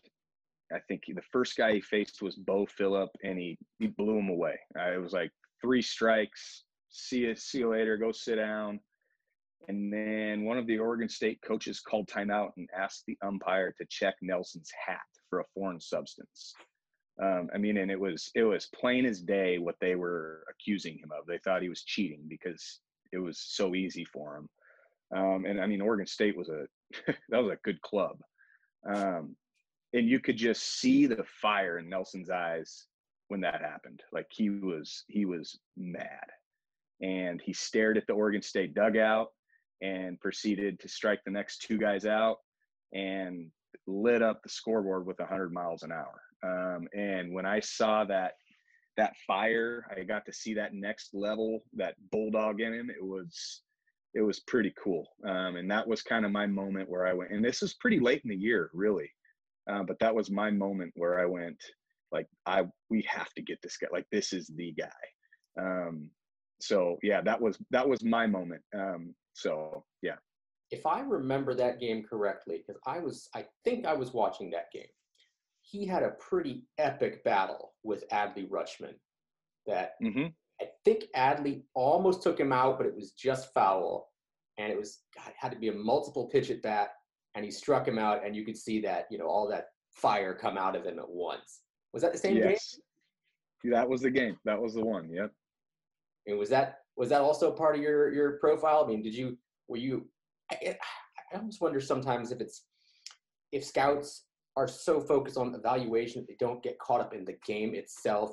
I 0.73 0.79
think 0.87 1.03
the 1.07 1.21
first 1.31 1.55
guy 1.55 1.73
he 1.73 1.81
faced 1.81 2.21
was 2.21 2.35
Beau 2.35 2.65
Philip, 2.65 3.09
and 3.23 3.37
he 3.37 3.57
he 3.79 3.87
blew 3.87 4.17
him 4.17 4.29
away. 4.29 4.57
Uh, 4.77 4.91
it 4.93 5.01
was 5.01 5.13
like 5.13 5.31
three 5.61 5.81
strikes. 5.81 6.63
See 6.89 7.19
you, 7.19 7.35
see 7.35 7.59
you 7.59 7.69
later. 7.69 7.97
Go 7.97 8.11
sit 8.11 8.37
down. 8.37 8.79
And 9.67 9.93
then 9.93 10.45
one 10.45 10.57
of 10.57 10.65
the 10.65 10.79
Oregon 10.79 11.09
State 11.09 11.39
coaches 11.45 11.81
called 11.81 12.07
timeout 12.07 12.51
and 12.57 12.67
asked 12.75 13.03
the 13.05 13.17
umpire 13.21 13.73
to 13.77 13.85
check 13.89 14.15
Nelson's 14.21 14.71
hat 14.87 15.08
for 15.29 15.39
a 15.39 15.45
foreign 15.53 15.79
substance. 15.79 16.53
Um, 17.21 17.49
I 17.53 17.57
mean, 17.57 17.77
and 17.77 17.91
it 17.91 17.99
was 17.99 18.31
it 18.33 18.43
was 18.43 18.67
plain 18.67 19.05
as 19.05 19.21
day 19.21 19.57
what 19.57 19.75
they 19.81 19.95
were 19.95 20.45
accusing 20.49 20.97
him 20.97 21.11
of. 21.17 21.25
They 21.25 21.37
thought 21.39 21.61
he 21.61 21.69
was 21.69 21.83
cheating 21.83 22.21
because 22.27 22.79
it 23.11 23.17
was 23.17 23.39
so 23.39 23.75
easy 23.75 24.05
for 24.05 24.37
him. 24.37 24.49
Um, 25.15 25.45
and 25.45 25.59
I 25.59 25.67
mean, 25.67 25.81
Oregon 25.81 26.05
State 26.05 26.37
was 26.37 26.49
a 26.49 26.65
that 27.29 27.43
was 27.43 27.51
a 27.51 27.59
good 27.63 27.81
club, 27.81 28.19
um, 28.87 29.35
and 29.93 30.07
you 30.07 30.19
could 30.19 30.37
just 30.37 30.79
see 30.79 31.07
the 31.07 31.25
fire 31.41 31.79
in 31.79 31.89
Nelson's 31.89 32.29
eyes 32.29 32.85
when 33.27 33.41
that 33.41 33.61
happened. 33.61 34.01
Like 34.13 34.27
he 34.29 34.49
was 34.49 35.03
he 35.07 35.25
was 35.25 35.59
mad, 35.75 36.27
and 37.01 37.41
he 37.41 37.51
stared 37.51 37.97
at 37.97 38.07
the 38.07 38.13
Oregon 38.13 38.41
State 38.41 38.73
dugout 38.73 39.31
and 39.81 40.19
proceeded 40.21 40.79
to 40.79 40.87
strike 40.87 41.19
the 41.25 41.31
next 41.31 41.63
two 41.63 41.77
guys 41.77 42.05
out 42.05 42.37
and 42.93 43.51
lit 43.87 44.21
up 44.21 44.41
the 44.43 44.49
scoreboard 44.49 45.05
with 45.05 45.19
100 45.19 45.51
miles 45.51 45.83
an 45.83 45.91
hour. 45.91 46.21
Um, 46.43 46.87
and 46.93 47.33
when 47.33 47.45
I 47.45 47.59
saw 47.59 48.05
that 48.05 48.33
that 48.97 49.15
fire, 49.25 49.85
I 49.95 50.03
got 50.03 50.25
to 50.25 50.33
see 50.33 50.53
that 50.55 50.73
next 50.73 51.11
level, 51.13 51.63
that 51.73 51.95
bulldog 52.11 52.59
in 52.59 52.73
him. 52.73 52.89
It 52.89 53.03
was 53.03 53.61
it 54.13 54.21
was 54.21 54.41
pretty 54.41 54.73
cool. 54.83 55.07
Um, 55.25 55.55
and 55.55 55.69
that 55.71 55.87
was 55.87 56.01
kind 56.01 56.25
of 56.25 56.31
my 56.31 56.47
moment 56.47 56.89
where 56.89 57.07
I 57.07 57.13
went. 57.13 57.31
And 57.31 57.45
this 57.45 57.61
was 57.61 57.75
pretty 57.75 57.99
late 57.99 58.21
in 58.23 58.29
the 58.29 58.35
year, 58.35 58.71
really. 58.73 59.09
Uh, 59.69 59.83
but 59.83 59.99
that 59.99 60.13
was 60.13 60.31
my 60.31 60.49
moment 60.49 60.91
where 60.95 61.19
I 61.19 61.25
went 61.25 61.61
like 62.11 62.27
I 62.45 62.63
we 62.89 63.05
have 63.07 63.31
to 63.35 63.41
get 63.41 63.61
this 63.61 63.77
guy. 63.77 63.87
Like 63.91 64.07
this 64.11 64.33
is 64.33 64.51
the 64.55 64.73
guy. 64.73 65.61
Um, 65.61 66.09
so 66.59 66.97
yeah, 67.03 67.21
that 67.21 67.39
was 67.39 67.57
that 67.71 67.87
was 67.87 68.03
my 68.03 68.27
moment. 68.27 68.61
Um, 68.75 69.15
so. 69.33 69.83
If 70.71 70.85
I 70.85 71.01
remember 71.01 71.53
that 71.55 71.79
game 71.79 72.03
correctly, 72.03 72.63
because 72.65 72.79
I 72.85 72.99
was, 72.99 73.29
I 73.33 73.45
think 73.63 73.85
I 73.85 73.93
was 73.93 74.13
watching 74.13 74.51
that 74.51 74.71
game. 74.71 74.83
He 75.61 75.85
had 75.85 76.03
a 76.03 76.11
pretty 76.11 76.63
epic 76.77 77.23
battle 77.23 77.73
with 77.83 78.07
Adley 78.09 78.47
Rutschman. 78.49 78.93
That 79.67 79.93
mm-hmm. 80.01 80.27
I 80.61 80.65
think 80.83 81.05
Adley 81.15 81.63
almost 81.73 82.23
took 82.23 82.39
him 82.39 82.51
out, 82.51 82.77
but 82.77 82.87
it 82.87 82.95
was 82.95 83.11
just 83.11 83.53
foul, 83.53 84.09
and 84.57 84.71
it 84.71 84.77
was 84.77 84.99
God, 85.15 85.29
it 85.29 85.35
had 85.37 85.51
to 85.51 85.57
be 85.57 85.69
a 85.69 85.73
multiple 85.73 86.27
pitch 86.27 86.49
at 86.49 86.61
bat, 86.61 86.89
and 87.35 87.45
he 87.45 87.51
struck 87.51 87.87
him 87.87 87.99
out, 87.99 88.25
and 88.25 88.35
you 88.35 88.45
could 88.45 88.57
see 88.57 88.81
that 88.81 89.05
you 89.11 89.17
know 89.17 89.27
all 89.27 89.47
that 89.49 89.67
fire 89.93 90.33
come 90.33 90.57
out 90.57 90.75
of 90.75 90.85
him 90.85 90.99
at 90.99 91.09
once. 91.09 91.61
Was 91.93 92.03
that 92.03 92.13
the 92.13 92.19
same 92.19 92.37
yes. 92.37 92.79
game? 93.63 93.71
That 93.73 93.89
was 93.89 94.01
the 94.01 94.11
game. 94.11 94.37
That 94.45 94.61
was 94.61 94.73
the 94.73 94.85
one. 94.85 95.09
Yep. 95.11 95.31
And 96.27 96.37
was 96.37 96.49
that 96.49 96.79
was 96.95 97.09
that 97.09 97.21
also 97.21 97.51
part 97.51 97.75
of 97.75 97.81
your 97.81 98.13
your 98.13 98.33
profile? 98.33 98.83
I 98.85 98.87
mean, 98.87 99.01
did 99.01 99.15
you 99.15 99.37
were 99.67 99.77
you? 99.77 100.07
I, 100.51 100.77
I 101.33 101.37
almost 101.37 101.61
wonder 101.61 101.79
sometimes 101.79 102.31
if 102.31 102.41
it's 102.41 102.65
if 103.51 103.65
scouts 103.65 104.25
are 104.55 104.67
so 104.67 104.99
focused 104.99 105.37
on 105.37 105.53
evaluation 105.55 106.21
that 106.21 106.27
they 106.27 106.35
don't 106.39 106.61
get 106.63 106.79
caught 106.79 107.01
up 107.01 107.13
in 107.13 107.25
the 107.25 107.37
game 107.45 107.73
itself. 107.73 108.31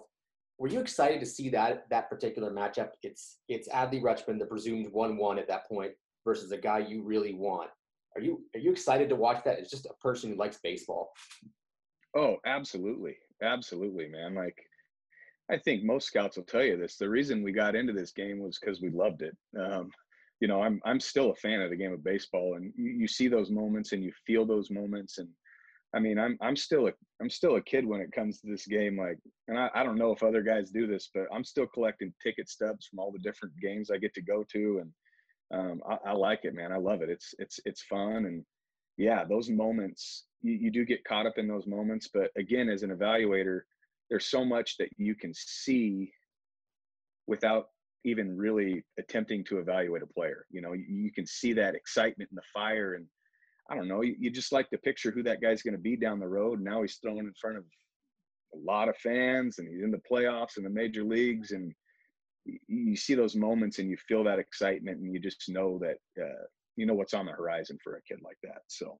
Were 0.58 0.68
you 0.68 0.80
excited 0.80 1.20
to 1.20 1.26
see 1.26 1.50
that 1.50 1.84
that 1.90 2.08
particular 2.08 2.50
matchup? 2.50 2.90
It's 3.02 3.38
it's 3.48 3.68
Adley 3.68 4.02
Rutschman, 4.02 4.38
the 4.38 4.46
presumed 4.46 4.88
one-one 4.90 5.38
at 5.38 5.48
that 5.48 5.68
point, 5.68 5.92
versus 6.24 6.52
a 6.52 6.56
guy 6.56 6.78
you 6.78 7.02
really 7.02 7.34
want. 7.34 7.70
Are 8.16 8.22
you 8.22 8.42
are 8.54 8.60
you 8.60 8.72
excited 8.72 9.08
to 9.10 9.16
watch 9.16 9.44
that? 9.44 9.58
It's 9.58 9.70
just 9.70 9.86
a 9.86 9.94
person 10.00 10.30
who 10.30 10.36
likes 10.36 10.58
baseball. 10.62 11.12
Oh, 12.16 12.36
absolutely, 12.46 13.16
absolutely, 13.42 14.08
man. 14.08 14.34
Like 14.34 14.56
I 15.50 15.58
think 15.58 15.84
most 15.84 16.06
scouts 16.06 16.36
will 16.36 16.44
tell 16.44 16.64
you 16.64 16.78
this. 16.78 16.96
The 16.96 17.08
reason 17.08 17.42
we 17.42 17.52
got 17.52 17.76
into 17.76 17.92
this 17.92 18.12
game 18.12 18.38
was 18.38 18.58
because 18.58 18.80
we 18.80 18.90
loved 18.90 19.22
it. 19.22 19.36
Um, 19.60 19.90
you 20.40 20.48
know, 20.48 20.62
I'm 20.62 20.80
I'm 20.84 21.00
still 21.00 21.30
a 21.30 21.34
fan 21.36 21.62
of 21.62 21.70
the 21.70 21.76
game 21.76 21.92
of 21.92 22.04
baseball, 22.04 22.54
and 22.56 22.72
you, 22.76 22.90
you, 22.90 23.08
see 23.08 23.28
those 23.28 23.50
moments 23.50 23.92
and 23.92 24.02
you 24.02 24.12
feel 24.26 24.44
those 24.44 24.70
moments. 24.70 25.18
And 25.18 25.28
I 25.94 25.98
mean, 25.98 26.18
I'm 26.18 26.36
I'm 26.40 26.56
still 26.56 26.88
a 26.88 26.92
I'm 27.20 27.30
still 27.30 27.56
a 27.56 27.62
kid 27.62 27.86
when 27.86 28.00
it 28.00 28.12
comes 28.12 28.40
to 28.40 28.46
this 28.48 28.66
game. 28.66 28.98
Like, 28.98 29.18
and 29.48 29.58
I, 29.58 29.70
I 29.74 29.82
don't 29.82 29.98
know 29.98 30.12
if 30.12 30.22
other 30.22 30.42
guys 30.42 30.70
do 30.70 30.86
this, 30.86 31.10
but 31.14 31.24
I'm 31.32 31.44
still 31.44 31.66
collecting 31.66 32.12
ticket 32.22 32.48
stubs 32.48 32.86
from 32.86 32.98
all 32.98 33.12
the 33.12 33.18
different 33.18 33.54
games 33.60 33.90
I 33.90 33.96
get 33.96 34.14
to 34.14 34.22
go 34.22 34.44
to, 34.52 34.82
and 34.82 34.92
um, 35.58 35.80
I, 35.88 36.10
I, 36.10 36.12
like 36.12 36.40
it, 36.44 36.54
man. 36.54 36.72
I 36.72 36.76
love 36.76 37.00
it. 37.02 37.08
It's 37.08 37.34
it's 37.38 37.60
it's 37.64 37.82
fun, 37.82 38.26
and 38.26 38.44
yeah, 38.98 39.24
those 39.24 39.48
moments 39.48 40.24
you, 40.42 40.52
you 40.52 40.70
do 40.70 40.84
get 40.84 41.04
caught 41.04 41.26
up 41.26 41.38
in 41.38 41.48
those 41.48 41.66
moments. 41.66 42.10
But 42.12 42.30
again, 42.36 42.68
as 42.68 42.82
an 42.82 42.90
evaluator 42.90 43.60
there's 44.08 44.26
so 44.26 44.44
much 44.44 44.76
that 44.78 44.88
you 44.96 45.14
can 45.14 45.32
see 45.34 46.12
without 47.26 47.68
even 48.06 48.36
really 48.36 48.84
attempting 48.98 49.44
to 49.44 49.58
evaluate 49.58 50.02
a 50.02 50.06
player. 50.06 50.46
You 50.50 50.62
know, 50.62 50.72
you, 50.72 50.84
you 50.88 51.12
can 51.12 51.26
see 51.26 51.52
that 51.54 51.74
excitement 51.74 52.30
and 52.30 52.38
the 52.38 52.50
fire, 52.54 52.94
and 52.94 53.04
I 53.68 53.74
don't 53.74 53.88
know, 53.88 54.02
you, 54.02 54.14
you 54.18 54.30
just 54.30 54.52
like 54.52 54.70
to 54.70 54.78
picture 54.78 55.10
who 55.10 55.24
that 55.24 55.42
guy's 55.42 55.62
going 55.62 55.74
to 55.74 55.80
be 55.90 55.96
down 55.96 56.20
the 56.20 56.28
road. 56.28 56.60
Now 56.60 56.82
he's 56.82 56.98
thrown 57.02 57.18
in 57.18 57.32
front 57.40 57.58
of 57.58 57.64
a 58.54 58.58
lot 58.64 58.88
of 58.88 58.96
fans, 58.98 59.58
and 59.58 59.68
he's 59.68 59.82
in 59.82 59.90
the 59.90 60.00
playoffs 60.10 60.56
and 60.56 60.64
the 60.64 60.70
major 60.70 61.02
leagues, 61.02 61.50
and 61.50 61.74
you, 62.44 62.58
you 62.68 62.96
see 62.96 63.14
those 63.14 63.34
moments, 63.34 63.80
and 63.80 63.90
you 63.90 63.96
feel 64.08 64.22
that 64.24 64.38
excitement, 64.38 65.00
and 65.00 65.12
you 65.12 65.18
just 65.18 65.42
know 65.48 65.78
that 65.82 65.98
uh, 66.22 66.44
you 66.76 66.86
know 66.86 66.94
what's 66.94 67.14
on 67.14 67.26
the 67.26 67.32
horizon 67.32 67.76
for 67.82 67.96
a 67.96 68.02
kid 68.02 68.20
like 68.24 68.38
that. 68.42 68.62
So. 68.68 68.98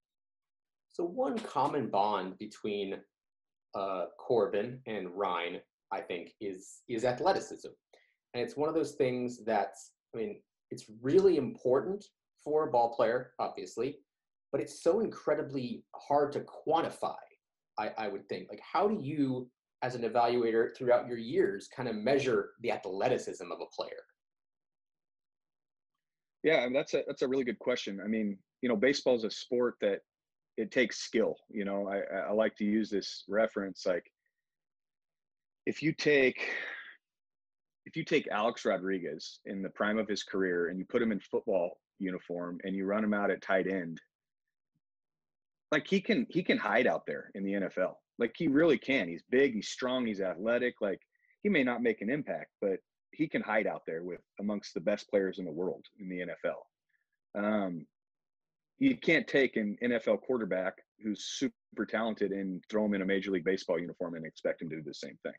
So 0.88 1.04
one 1.04 1.38
common 1.38 1.88
bond 1.90 2.38
between 2.38 2.96
uh, 3.74 4.06
Corbin 4.18 4.80
and 4.86 5.10
Ryne, 5.10 5.60
I 5.92 6.00
think, 6.00 6.32
is 6.40 6.80
is 6.88 7.04
athleticism, 7.04 7.68
and 8.34 8.42
it's 8.42 8.56
one 8.56 8.68
of 8.68 8.74
those 8.74 8.92
things 8.92 9.44
that's, 9.44 9.92
I 10.14 10.18
mean, 10.18 10.40
it's 10.70 10.86
really 11.00 11.36
important 11.36 12.04
for 12.42 12.68
a 12.68 12.70
ball 12.70 12.94
player, 12.94 13.32
obviously, 13.38 13.98
but 14.52 14.60
it's 14.60 14.82
so 14.82 15.00
incredibly 15.00 15.84
hard 15.94 16.32
to 16.32 16.40
quantify. 16.40 17.16
I, 17.78 17.90
I 17.98 18.08
would 18.08 18.28
think, 18.28 18.48
like, 18.48 18.60
how 18.60 18.88
do 18.88 18.98
you, 19.02 19.50
as 19.82 19.94
an 19.94 20.02
evaluator, 20.02 20.76
throughout 20.76 21.06
your 21.06 21.18
years, 21.18 21.68
kind 21.68 21.88
of 21.88 21.94
measure 21.94 22.50
the 22.62 22.72
athleticism 22.72 23.44
of 23.44 23.58
a 23.60 23.66
player? 23.74 24.02
Yeah, 26.42 26.68
that's 26.72 26.94
a 26.94 27.02
that's 27.06 27.22
a 27.22 27.28
really 27.28 27.44
good 27.44 27.58
question. 27.58 28.00
I 28.02 28.06
mean, 28.06 28.38
you 28.62 28.68
know, 28.68 28.76
baseball 28.76 29.16
is 29.16 29.24
a 29.24 29.30
sport 29.30 29.74
that 29.80 30.00
it 30.56 30.70
takes 30.70 30.98
skill. 30.98 31.36
You 31.50 31.64
know, 31.64 31.88
I, 31.88 32.28
I 32.28 32.32
like 32.32 32.56
to 32.56 32.64
use 32.64 32.88
this 32.88 33.24
reference 33.28 33.84
like 33.84 34.10
if 35.66 35.82
you 35.82 35.92
take 35.92 36.48
if 37.86 37.96
you 37.96 38.04
take 38.04 38.28
Alex 38.28 38.64
Rodriguez 38.64 39.38
in 39.46 39.62
the 39.62 39.70
prime 39.70 39.96
of 39.96 40.08
his 40.08 40.24
career 40.24 40.68
and 40.68 40.78
you 40.78 40.84
put 40.84 41.00
him 41.00 41.12
in 41.12 41.20
football 41.20 41.78
uniform 41.98 42.58
and 42.64 42.74
you 42.74 42.84
run 42.84 43.04
him 43.04 43.14
out 43.14 43.30
at 43.30 43.40
tight 43.40 43.68
end, 43.68 44.00
like 45.70 45.86
he 45.86 46.00
can 46.00 46.26
he 46.28 46.42
can 46.42 46.58
hide 46.58 46.86
out 46.86 47.06
there 47.06 47.30
in 47.34 47.44
the 47.44 47.52
NFL. 47.52 47.94
Like 48.18 48.34
he 48.36 48.48
really 48.48 48.78
can. 48.78 49.08
He's 49.08 49.22
big, 49.30 49.54
he's 49.54 49.68
strong, 49.68 50.04
he's 50.06 50.20
athletic. 50.20 50.74
Like 50.80 51.00
he 51.42 51.48
may 51.48 51.62
not 51.62 51.82
make 51.82 52.02
an 52.02 52.10
impact, 52.10 52.50
but 52.60 52.80
he 53.12 53.28
can 53.28 53.42
hide 53.42 53.66
out 53.66 53.82
there 53.86 54.02
with 54.02 54.20
amongst 54.40 54.74
the 54.74 54.80
best 54.80 55.08
players 55.08 55.38
in 55.38 55.44
the 55.44 55.52
world 55.52 55.84
in 56.00 56.08
the 56.08 56.26
NFL. 56.26 57.42
Um, 57.42 57.86
you 58.78 58.96
can't 58.96 59.26
take 59.26 59.56
an 59.56 59.76
NFL 59.82 60.22
quarterback 60.22 60.74
who's 61.02 61.24
super 61.24 61.86
talented 61.88 62.32
and 62.32 62.62
throw 62.68 62.84
him 62.84 62.94
in 62.94 63.02
a 63.02 63.06
major 63.06 63.30
league 63.30 63.44
baseball 63.44 63.78
uniform 63.78 64.14
and 64.14 64.26
expect 64.26 64.60
him 64.60 64.70
to 64.70 64.76
do 64.76 64.82
the 64.82 64.94
same 64.94 65.18
thing. 65.22 65.32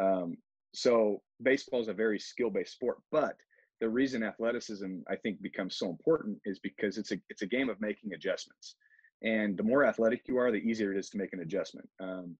Um, 0.00 0.36
so 0.76 1.22
baseball 1.42 1.80
is 1.80 1.88
a 1.88 1.94
very 1.94 2.18
skill 2.18 2.50
based 2.50 2.74
sport, 2.74 2.98
but 3.10 3.36
the 3.80 3.88
reason 3.88 4.22
athleticism 4.22 4.98
I 5.08 5.16
think 5.16 5.40
becomes 5.40 5.78
so 5.78 5.88
important 5.88 6.38
is 6.44 6.58
because 6.58 6.98
it's 6.98 7.12
a 7.12 7.16
it's 7.30 7.40
a 7.40 7.46
game 7.46 7.70
of 7.70 7.80
making 7.80 8.12
adjustments, 8.12 8.76
and 9.22 9.56
the 9.56 9.62
more 9.62 9.86
athletic 9.86 10.28
you 10.28 10.36
are, 10.36 10.52
the 10.52 10.58
easier 10.58 10.92
it 10.92 10.98
is 10.98 11.08
to 11.10 11.18
make 11.18 11.32
an 11.32 11.40
adjustment. 11.40 11.88
Um, 11.98 12.36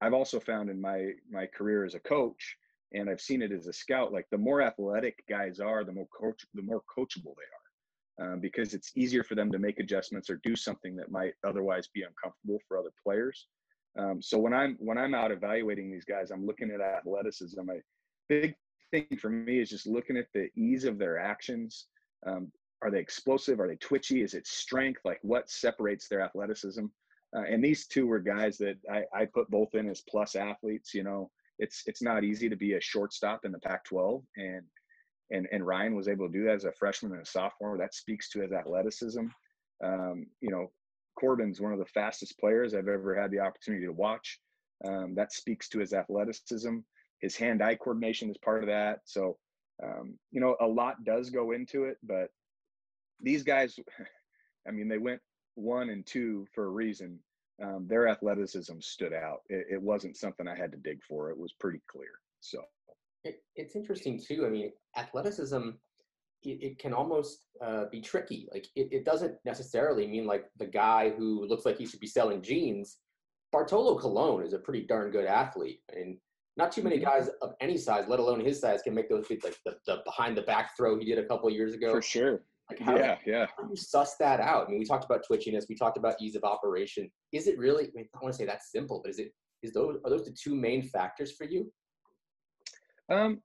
I've 0.00 0.14
also 0.14 0.40
found 0.40 0.70
in 0.70 0.80
my 0.80 1.10
my 1.30 1.44
career 1.44 1.84
as 1.84 1.94
a 1.94 2.00
coach, 2.00 2.56
and 2.94 3.10
I've 3.10 3.20
seen 3.20 3.42
it 3.42 3.52
as 3.52 3.66
a 3.66 3.72
scout, 3.72 4.14
like 4.14 4.26
the 4.30 4.38
more 4.38 4.62
athletic 4.62 5.22
guys 5.28 5.60
are, 5.60 5.84
the 5.84 5.92
more 5.92 6.08
coach 6.18 6.46
the 6.54 6.62
more 6.62 6.82
coachable 6.96 7.34
they 7.36 8.24
are, 8.24 8.32
um, 8.32 8.40
because 8.40 8.72
it's 8.72 8.96
easier 8.96 9.22
for 9.22 9.34
them 9.34 9.52
to 9.52 9.58
make 9.58 9.78
adjustments 9.78 10.30
or 10.30 10.40
do 10.42 10.56
something 10.56 10.96
that 10.96 11.10
might 11.10 11.34
otherwise 11.46 11.86
be 11.88 12.02
uncomfortable 12.02 12.60
for 12.66 12.78
other 12.78 12.94
players. 13.04 13.46
Um, 13.96 14.20
so 14.22 14.38
when 14.38 14.52
I'm 14.52 14.76
when 14.80 14.98
I'm 14.98 15.14
out 15.14 15.32
evaluating 15.32 15.90
these 15.90 16.04
guys, 16.04 16.30
I'm 16.30 16.46
looking 16.46 16.70
at 16.70 16.80
athleticism. 16.80 17.60
A 17.60 17.82
big 18.28 18.54
thing 18.90 19.06
for 19.20 19.30
me 19.30 19.60
is 19.60 19.70
just 19.70 19.86
looking 19.86 20.16
at 20.16 20.28
the 20.34 20.48
ease 20.56 20.84
of 20.84 20.98
their 20.98 21.18
actions. 21.18 21.86
Um, 22.26 22.52
are 22.82 22.90
they 22.90 23.00
explosive? 23.00 23.60
Are 23.60 23.68
they 23.68 23.76
twitchy? 23.76 24.22
Is 24.22 24.34
it 24.34 24.46
strength? 24.46 25.00
Like 25.04 25.18
what 25.22 25.50
separates 25.50 26.08
their 26.08 26.20
athleticism? 26.20 26.84
Uh, 27.36 27.42
and 27.42 27.62
these 27.62 27.86
two 27.86 28.06
were 28.06 28.20
guys 28.20 28.56
that 28.58 28.76
I, 28.90 29.02
I 29.14 29.26
put 29.26 29.50
both 29.50 29.74
in 29.74 29.88
as 29.88 30.02
plus 30.08 30.34
athletes. 30.34 30.94
You 30.94 31.02
know, 31.02 31.30
it's 31.58 31.82
it's 31.86 32.02
not 32.02 32.24
easy 32.24 32.48
to 32.48 32.56
be 32.56 32.74
a 32.74 32.80
shortstop 32.80 33.44
in 33.44 33.52
the 33.52 33.58
Pac-12, 33.58 34.22
and 34.36 34.62
and 35.30 35.46
and 35.52 35.66
Ryne 35.66 35.94
was 35.94 36.08
able 36.08 36.26
to 36.26 36.32
do 36.32 36.44
that 36.44 36.54
as 36.54 36.64
a 36.64 36.72
freshman 36.72 37.12
and 37.12 37.22
a 37.22 37.26
sophomore. 37.26 37.76
That 37.76 37.94
speaks 37.94 38.30
to 38.30 38.40
his 38.40 38.52
athleticism. 38.52 39.26
Um, 39.84 40.26
you 40.40 40.50
know, 40.50 40.70
Corbin's 41.18 41.60
one 41.60 41.72
of 41.72 41.78
the 41.78 41.86
fastest 41.86 42.38
players 42.38 42.74
I've 42.74 42.88
ever 42.88 43.20
had 43.20 43.30
the 43.30 43.40
opportunity 43.40 43.86
to 43.86 43.92
watch. 43.92 44.38
Um, 44.84 45.14
that 45.16 45.32
speaks 45.32 45.68
to 45.70 45.80
his 45.80 45.92
athleticism. 45.92 46.78
His 47.20 47.36
hand-eye 47.36 47.76
coordination 47.76 48.30
is 48.30 48.38
part 48.38 48.62
of 48.62 48.68
that. 48.68 49.00
So, 49.04 49.36
um, 49.82 50.18
you 50.30 50.40
know, 50.40 50.56
a 50.60 50.66
lot 50.66 51.02
does 51.04 51.30
go 51.30 51.52
into 51.52 51.84
it, 51.84 51.98
but 52.02 52.30
these 53.20 53.42
guys, 53.42 53.78
I 54.68 54.70
mean, 54.70 54.88
they 54.88 54.98
went 54.98 55.20
one 55.54 55.90
and 55.90 56.06
two 56.06 56.46
for 56.54 56.66
a 56.66 56.70
reason. 56.70 57.18
Um, 57.60 57.86
their 57.88 58.06
athleticism 58.06 58.78
stood 58.78 59.12
out. 59.12 59.40
It, 59.48 59.66
it, 59.72 59.82
wasn't 59.82 60.16
something 60.16 60.46
I 60.46 60.56
had 60.56 60.70
to 60.70 60.78
dig 60.78 61.02
for. 61.02 61.30
It 61.30 61.38
was 61.38 61.52
pretty 61.52 61.80
clear. 61.90 62.20
So 62.38 62.62
it, 63.24 63.42
it's 63.56 63.74
interesting 63.74 64.20
too. 64.20 64.46
I 64.46 64.50
mean, 64.50 64.70
athleticism 64.96 65.70
it, 66.44 66.62
it 66.62 66.78
can 66.78 66.92
almost 66.92 67.44
uh, 67.64 67.84
be 67.90 68.00
tricky. 68.00 68.48
Like 68.52 68.66
it, 68.76 68.88
it 68.92 69.04
doesn't 69.04 69.34
necessarily 69.44 70.06
mean 70.06 70.26
like 70.26 70.46
the 70.58 70.66
guy 70.66 71.10
who 71.10 71.46
looks 71.46 71.64
like 71.64 71.78
he 71.78 71.86
should 71.86 72.00
be 72.00 72.06
selling 72.06 72.42
jeans. 72.42 72.98
Bartolo 73.52 73.98
Colon 73.98 74.44
is 74.44 74.52
a 74.52 74.58
pretty 74.58 74.86
darn 74.86 75.10
good 75.10 75.24
athlete, 75.24 75.80
and 75.96 76.18
not 76.56 76.70
too 76.72 76.82
many 76.82 76.96
Mm-hmm. 76.96 77.04
guys 77.04 77.30
of 77.40 77.54
any 77.60 77.76
size, 77.78 78.04
let 78.08 78.18
alone 78.20 78.40
his 78.40 78.60
size, 78.60 78.82
can 78.82 78.94
make 78.94 79.08
those 79.08 79.26
feet 79.26 79.42
like 79.44 79.56
the, 79.64 79.76
the 79.86 80.02
behind 80.04 80.36
the 80.36 80.42
back 80.42 80.76
throw 80.76 80.98
he 80.98 81.04
did 81.04 81.18
a 81.18 81.24
couple 81.24 81.48
years 81.50 81.72
ago. 81.74 81.92
for 81.92 82.02
sure. 82.02 82.42
Like 82.70 82.80
how, 82.80 82.96
Yeah, 82.96 83.16
yeah. 83.24 83.46
how 83.56 83.62
do 83.62 83.70
you 83.70 83.76
suss 83.76 84.16
that 84.16 84.40
out? 84.40 84.66
I 84.66 84.70
mean, 84.70 84.78
we 84.80 84.84
talked 84.84 85.06
about 85.06 85.22
twitchiness, 85.28 85.64
we 85.68 85.74
talked 85.74 85.96
about 85.96 86.16
ease 86.20 86.36
of 86.36 86.44
operation. 86.44 87.10
Is 87.32 87.46
it 87.46 87.56
really? 87.58 87.84
I, 87.84 87.90
mean, 87.94 88.04
I 88.04 88.18
don't 88.18 88.24
want 88.24 88.34
to 88.34 88.38
say 88.38 88.44
that's 88.44 88.70
simple, 88.70 89.00
but 89.02 89.10
is 89.10 89.18
it? 89.18 89.32
Is 89.62 89.72
those 89.72 89.96
are 90.04 90.10
those 90.10 90.26
the 90.26 90.32
two 90.32 90.54
main 90.54 90.82
factors 90.82 91.32
for 91.32 91.44
you? 91.44 91.72
Um, 93.10 93.40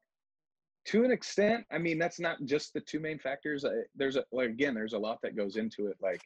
to 0.85 1.05
an 1.05 1.11
extent, 1.11 1.65
I 1.71 1.77
mean, 1.77 1.97
that's 1.97 2.19
not 2.19 2.43
just 2.45 2.73
the 2.73 2.81
two 2.81 2.99
main 2.99 3.19
factors. 3.19 3.63
I, 3.65 3.69
there's 3.95 4.15
a 4.17 4.25
like 4.31 4.49
again, 4.49 4.73
there's 4.73 4.93
a 4.93 4.99
lot 4.99 5.19
that 5.23 5.35
goes 5.35 5.55
into 5.55 5.87
it. 5.87 5.97
Like, 6.01 6.21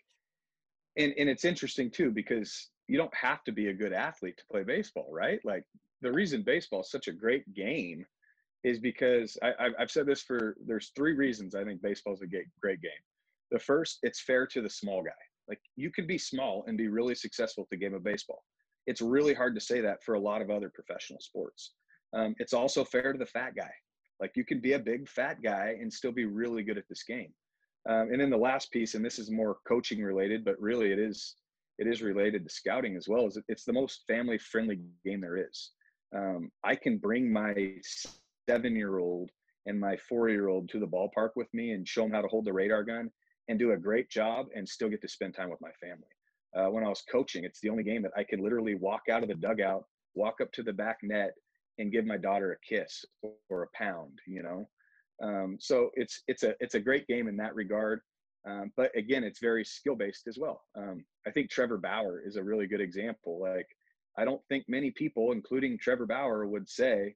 and 0.98 1.14
and 1.18 1.30
it's 1.30 1.46
interesting 1.46 1.92
too 1.92 2.12
because 2.12 2.70
you 2.88 2.98
don't 2.98 3.14
have 3.14 3.44
to 3.44 3.52
be 3.52 3.68
a 3.68 3.74
good 3.74 3.94
athlete 3.94 4.38
to 4.38 4.44
play 4.52 4.64
baseball, 4.64 5.10
right? 5.12 5.40
Like 5.44 5.64
the 6.02 6.12
reason 6.12 6.42
baseball 6.44 6.82
is 6.82 6.90
such 6.92 7.08
a 7.08 7.12
great 7.12 7.52
game 7.54 8.06
is 8.64 8.80
because 8.80 9.38
I, 9.44 9.54
I've- 9.60 9.76
I've 9.78 9.92
said 9.92 10.06
this 10.08 10.22
for 10.22 10.58
there's 10.66 10.92
three 10.96 11.14
reasons 11.14 11.54
I 11.56 11.64
think 11.64 11.82
baseball 11.82 12.14
is 12.14 12.22
a 12.22 12.28
great 12.28 12.48
great 12.62 12.82
game. 12.82 12.92
The 13.52 13.60
first, 13.60 14.00
it's 14.04 14.22
fair 14.22 14.46
to 14.48 14.62
the 14.62 14.70
small 14.70 15.04
guy. 15.04 15.12
Like 15.48 15.62
you 15.76 15.92
could 15.92 16.08
be 16.08 16.18
small 16.18 16.66
and 16.68 16.78
be 16.78 16.88
really 16.88 17.16
successful 17.16 17.64
at 17.64 17.70
the 17.70 17.78
game 17.78 17.94
of 17.94 18.04
baseball. 18.04 18.44
It's 18.88 19.02
really 19.02 19.34
hard 19.34 19.54
to 19.56 19.62
say 19.62 19.82
that 19.82 20.04
for 20.04 20.16
a 20.16 20.20
lot 20.20 20.42
of 20.42 20.50
other 20.50 20.70
professional 20.74 21.20
sports. 21.22 21.74
Um, 22.14 22.36
it's 22.40 22.54
also 22.54 22.84
fair 22.84 23.14
to 23.14 23.20
the 23.20 23.26
fat 23.26 23.56
guy. 23.56 23.72
Like 24.20 24.32
you 24.36 24.46
can 24.46 24.60
be 24.60 24.74
a 24.74 24.80
big 24.80 25.08
fat 25.08 25.42
guy 25.44 25.78
and 25.80 25.92
still 25.92 26.12
be 26.12 26.26
really 26.26 26.64
good 26.64 26.78
at 26.78 26.88
this 26.90 27.04
game. 27.04 27.34
Um, 27.90 28.12
and 28.12 28.20
then 28.20 28.30
the 28.30 28.38
last 28.38 28.72
piece, 28.72 28.96
and 28.96 29.06
this 29.06 29.20
is 29.20 29.32
more 29.32 29.58
coaching 29.68 30.02
related, 30.04 30.44
but 30.44 30.60
really 30.60 30.92
it 30.92 31.00
is 31.00 31.36
it 31.78 31.88
is 31.88 32.02
related 32.02 32.44
to 32.44 32.50
scouting 32.50 32.96
as 32.96 33.08
well. 33.08 33.28
Is 33.28 33.38
it's 33.48 33.64
the 33.64 33.74
most 33.74 34.02
family 34.08 34.38
friendly 34.38 34.80
game 35.06 35.22
there 35.22 35.38
is. 35.38 35.72
Um, 36.16 36.50
I 36.64 36.76
can 36.76 36.98
bring 36.98 37.32
my 37.32 37.76
seven 38.50 38.76
year 38.76 38.98
old 38.98 39.30
and 39.66 39.80
my 39.80 39.98
four 40.10 40.30
year 40.30 40.48
old 40.48 40.70
to 40.70 40.80
the 40.80 40.88
ballpark 40.88 41.32
with 41.36 41.54
me 41.54 41.72
and 41.72 41.88
show 41.88 42.02
them 42.02 42.12
how 42.12 42.22
to 42.22 42.28
hold 42.28 42.46
the 42.46 42.54
radar 42.54 42.84
gun 42.84 43.12
and 43.48 43.60
do 43.60 43.72
a 43.72 43.78
great 43.78 44.10
job 44.10 44.48
and 44.56 44.68
still 44.68 44.90
get 44.90 45.02
to 45.02 45.08
spend 45.08 45.36
time 45.36 45.50
with 45.50 45.62
my 45.62 45.72
family. 45.80 46.08
Uh, 46.56 46.72
when 46.72 46.84
I 46.84 46.90
was 46.90 47.04
coaching, 47.10 47.44
it's 47.44 47.60
the 47.60 47.70
only 47.70 47.84
game 47.84 48.02
that 48.02 48.12
I 48.18 48.24
could 48.24 48.40
literally 48.40 48.76
walk 48.76 49.04
out 49.12 49.22
of 49.22 49.30
the 49.30 49.36
dugout, 49.36 49.86
walk 50.16 50.42
up 50.42 50.52
to 50.54 50.64
the 50.64 50.74
back 50.74 50.98
net, 51.04 51.34
and 51.78 51.92
give 51.92 52.06
my 52.06 52.18
daughter 52.18 52.52
a 52.52 52.66
kiss 52.68 53.06
or 53.50 53.64
a 53.64 53.78
pound. 53.78 54.20
You 54.26 54.44
know, 54.44 54.70
um, 55.22 55.58
so 55.60 55.90
it's 55.96 56.24
it's 56.28 56.44
a 56.44 56.56
it's 56.60 56.76
a 56.76 56.80
great 56.80 57.08
game 57.08 57.28
in 57.28 57.38
that 57.38 57.56
regard. 57.56 58.02
Um, 58.48 58.72
but 58.78 58.96
again, 58.96 59.24
it's 59.24 59.40
very 59.40 59.66
skill 59.66 59.96
based 59.96 60.28
as 60.28 60.38
well. 60.38 60.62
Um, 60.76 61.04
I 61.28 61.32
think 61.32 61.50
Trevor 61.50 61.78
Bauer 61.78 62.22
is 62.26 62.38
a 62.38 62.44
really 62.44 62.66
good 62.66 62.80
example. 62.80 63.40
Like, 63.42 63.68
I 64.18 64.24
don't 64.24 64.42
think 64.48 64.66
many 64.68 64.92
people, 64.92 65.34
including 65.34 65.78
Trevor 65.78 66.06
Bauer, 66.06 66.48
would 66.48 66.70
say, 66.70 67.16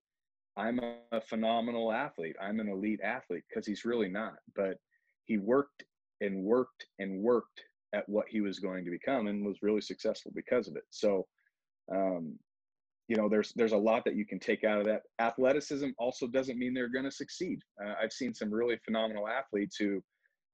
I'm 0.58 0.80
a, 0.80 1.22
phenomenal 1.22 1.94
athlete. 1.94 2.36
I'm 2.42 2.60
an 2.60 2.68
elite 2.68 3.00
athlete 3.02 3.44
because 3.50 3.66
he's 3.66 3.86
really 3.86 4.10
not. 4.10 4.34
But 4.56 4.78
he 5.26 5.38
worked 5.38 5.86
and 6.20 6.44
worked 6.44 6.86
and 7.00 7.22
worked 7.22 7.62
at 7.94 8.08
what 8.10 8.26
he 8.30 8.42
was 8.42 8.60
going 8.60 8.84
to 8.84 8.92
become 8.92 9.28
and 9.28 9.46
was 9.46 9.62
really 9.62 9.82
successful 9.82 10.32
because 10.36 10.68
of 10.68 10.76
it. 10.76 10.84
So, 10.90 11.28
um, 11.94 12.38
you 13.12 13.18
know, 13.18 13.28
there's 13.28 13.52
there's 13.58 13.74
a 13.74 13.78
lot 13.78 14.06
that 14.06 14.16
you 14.16 14.26
can 14.26 14.40
take 14.40 14.64
out 14.64 14.80
of 14.80 14.86
that. 14.86 15.02
Athleticism 15.20 15.90
also 16.00 16.28
doesn't 16.28 16.58
mean 16.58 16.74
they're 16.74 16.88
going 16.88 17.04
to 17.04 17.12
succeed. 17.12 17.60
Uh, 17.84 17.94
I've 18.02 18.14
seen 18.14 18.34
some 18.34 18.50
really 18.50 18.78
phenomenal 18.86 19.28
athletes 19.28 19.76
who 19.76 20.02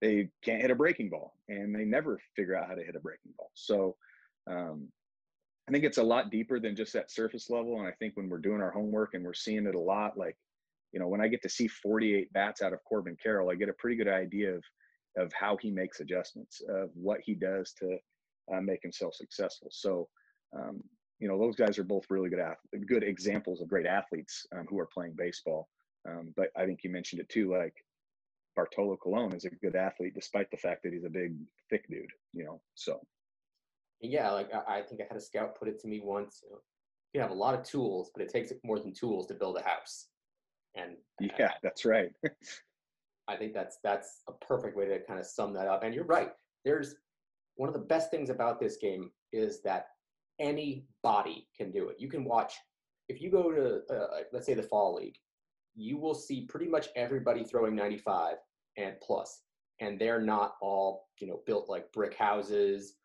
they 0.01 0.29
can't 0.43 0.63
hit 0.63 0.71
a 0.71 0.75
breaking 0.75 1.11
ball 1.11 1.35
and 1.49 1.75
they 1.75 1.85
never 1.85 2.19
figure 2.35 2.55
out 2.55 2.67
how 2.67 2.73
to 2.73 2.83
hit 2.83 2.95
a 2.95 2.99
breaking 2.99 3.33
ball. 3.37 3.51
So, 3.53 3.95
um, 4.49 4.87
I 5.69 5.71
think 5.71 5.83
it's 5.83 5.99
a 5.99 6.03
lot 6.03 6.31
deeper 6.31 6.59
than 6.59 6.75
just 6.75 6.93
that 6.93 7.11
surface 7.11 7.51
level. 7.51 7.77
And 7.77 7.87
I 7.87 7.91
think 7.91 8.17
when 8.17 8.27
we're 8.27 8.39
doing 8.39 8.61
our 8.61 8.71
homework 8.71 9.13
and 9.13 9.23
we're 9.23 9.35
seeing 9.35 9.67
it 9.67 9.75
a 9.75 9.79
lot, 9.79 10.17
like, 10.17 10.35
you 10.93 10.99
know, 10.99 11.07
when 11.07 11.21
I 11.21 11.27
get 11.27 11.43
to 11.43 11.49
see 11.49 11.67
48 11.67 12.33
bats 12.33 12.63
out 12.63 12.73
of 12.73 12.83
Corbin 12.85 13.17
Carroll, 13.21 13.51
I 13.51 13.55
get 13.55 13.69
a 13.69 13.73
pretty 13.73 13.97
good 13.97 14.07
idea 14.07 14.55
of 14.55 14.63
of 15.15 15.31
how 15.33 15.57
he 15.57 15.69
makes 15.69 15.99
adjustments, 15.99 16.61
of 16.69 16.89
what 16.95 17.19
he 17.23 17.35
does 17.35 17.73
to 17.73 17.97
uh, 18.51 18.61
make 18.61 18.81
himself 18.81 19.13
successful. 19.13 19.67
So, 19.71 20.07
um, 20.55 20.81
you 21.19 21.27
know, 21.27 21.37
those 21.37 21.55
guys 21.55 21.79
are 21.79 21.83
both 21.83 22.05
really 22.09 22.29
good 22.29 22.39
ath- 22.39 22.85
good 22.85 23.03
examples 23.03 23.61
of 23.61 23.67
great 23.67 23.85
athletes 23.85 24.45
um, 24.55 24.65
who 24.69 24.79
are 24.79 24.85
playing 24.85 25.13
baseball. 25.17 25.67
Um, 26.07 26.33
but 26.35 26.49
I 26.55 26.65
think 26.65 26.83
you 26.83 26.89
mentioned 26.89 27.21
it 27.21 27.29
too, 27.29 27.51
like 27.51 27.73
Bartolo 28.55 28.97
Colon 28.97 29.33
is 29.33 29.45
a 29.45 29.49
good 29.49 29.75
athlete 29.75 30.13
despite 30.15 30.49
the 30.51 30.57
fact 30.57 30.83
that 30.83 30.93
he's 30.93 31.03
a 31.03 31.09
big, 31.09 31.35
thick 31.69 31.87
dude. 31.89 32.11
You 32.33 32.45
know, 32.45 32.61
so 32.75 32.99
Yeah, 33.99 34.31
like 34.31 34.49
I, 34.53 34.77
I 34.77 34.81
think 34.81 35.01
I 35.01 35.05
had 35.07 35.17
a 35.17 35.21
scout 35.21 35.57
put 35.57 35.67
it 35.67 35.79
to 35.81 35.87
me 35.87 36.01
once. 36.03 36.41
You, 36.43 36.51
know, 36.51 36.61
you 37.13 37.21
have 37.21 37.31
a 37.31 37.35
lot 37.35 37.55
of 37.55 37.63
tools, 37.63 38.11
but 38.13 38.21
it 38.21 38.29
takes 38.29 38.51
more 38.63 38.79
than 38.79 38.93
tools 38.93 39.27
to 39.27 39.33
build 39.33 39.57
a 39.57 39.63
house. 39.63 40.07
And 40.75 40.97
yeah, 41.19 41.53
that's 41.63 41.85
right. 41.85 42.11
I 43.27 43.35
think 43.35 43.53
that's 43.53 43.79
that's 43.83 44.21
a 44.29 44.33
perfect 44.33 44.77
way 44.77 44.85
to 44.85 44.99
kind 44.99 45.19
of 45.19 45.25
sum 45.25 45.53
that 45.53 45.67
up. 45.67 45.83
And 45.83 45.93
you're 45.93 46.05
right. 46.05 46.31
There's 46.63 46.95
one 47.55 47.67
of 47.67 47.73
the 47.73 47.79
best 47.79 48.11
things 48.11 48.29
about 48.29 48.59
this 48.59 48.77
game 48.77 49.11
is 49.33 49.61
that 49.63 49.87
anybody 50.39 51.47
can 51.55 51.71
do 51.71 51.89
it. 51.89 51.97
You 51.99 52.09
can 52.09 52.23
watch 52.23 52.53
if 53.09 53.21
you 53.21 53.31
go 53.31 53.51
to 53.51 53.81
uh, 53.95 54.07
let's 54.33 54.45
say 54.45 54.53
the 54.53 54.63
fall 54.63 54.95
league, 54.95 55.15
you 55.75 55.97
will 55.97 56.13
see 56.15 56.45
pretty 56.47 56.67
much 56.67 56.87
everybody 56.95 57.43
throwing 57.43 57.73
95 57.75 58.35
and 58.77 58.95
plus, 59.01 59.41
and 59.79 59.97
they're 59.99 60.21
not 60.21 60.55
all 60.61 61.07
you 61.19 61.27
know 61.27 61.41
built 61.45 61.69
like 61.69 61.91
brick 61.93 62.15
houses. 62.15 62.95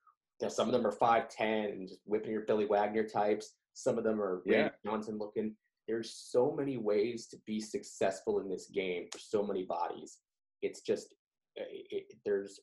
There's- 0.40 0.56
Some 0.56 0.66
of 0.66 0.72
them 0.72 0.84
are 0.86 0.90
5'10 0.92 1.70
and 1.72 1.88
just 1.88 2.00
whipping 2.04 2.32
your 2.32 2.40
Billy 2.40 2.64
Wagner 2.64 3.06
types. 3.06 3.54
Some 3.74 3.96
of 3.96 4.02
them 4.04 4.20
are 4.20 4.42
Yeah. 4.44 4.56
Randy 4.62 4.74
Johnson 4.84 5.18
looking 5.18 5.54
there's 5.88 6.14
so 6.14 6.52
many 6.52 6.76
ways 6.78 7.26
to 7.26 7.36
be 7.44 7.60
successful 7.60 8.40
in 8.40 8.48
this 8.48 8.68
game 8.72 9.06
for 9.12 9.18
so 9.18 9.42
many 9.42 9.64
bodies. 9.64 10.18
It's 10.62 10.80
just 10.80 11.14
uh, 11.60 11.64
it, 11.70 11.86
it, 12.10 12.12
there's 12.24 12.58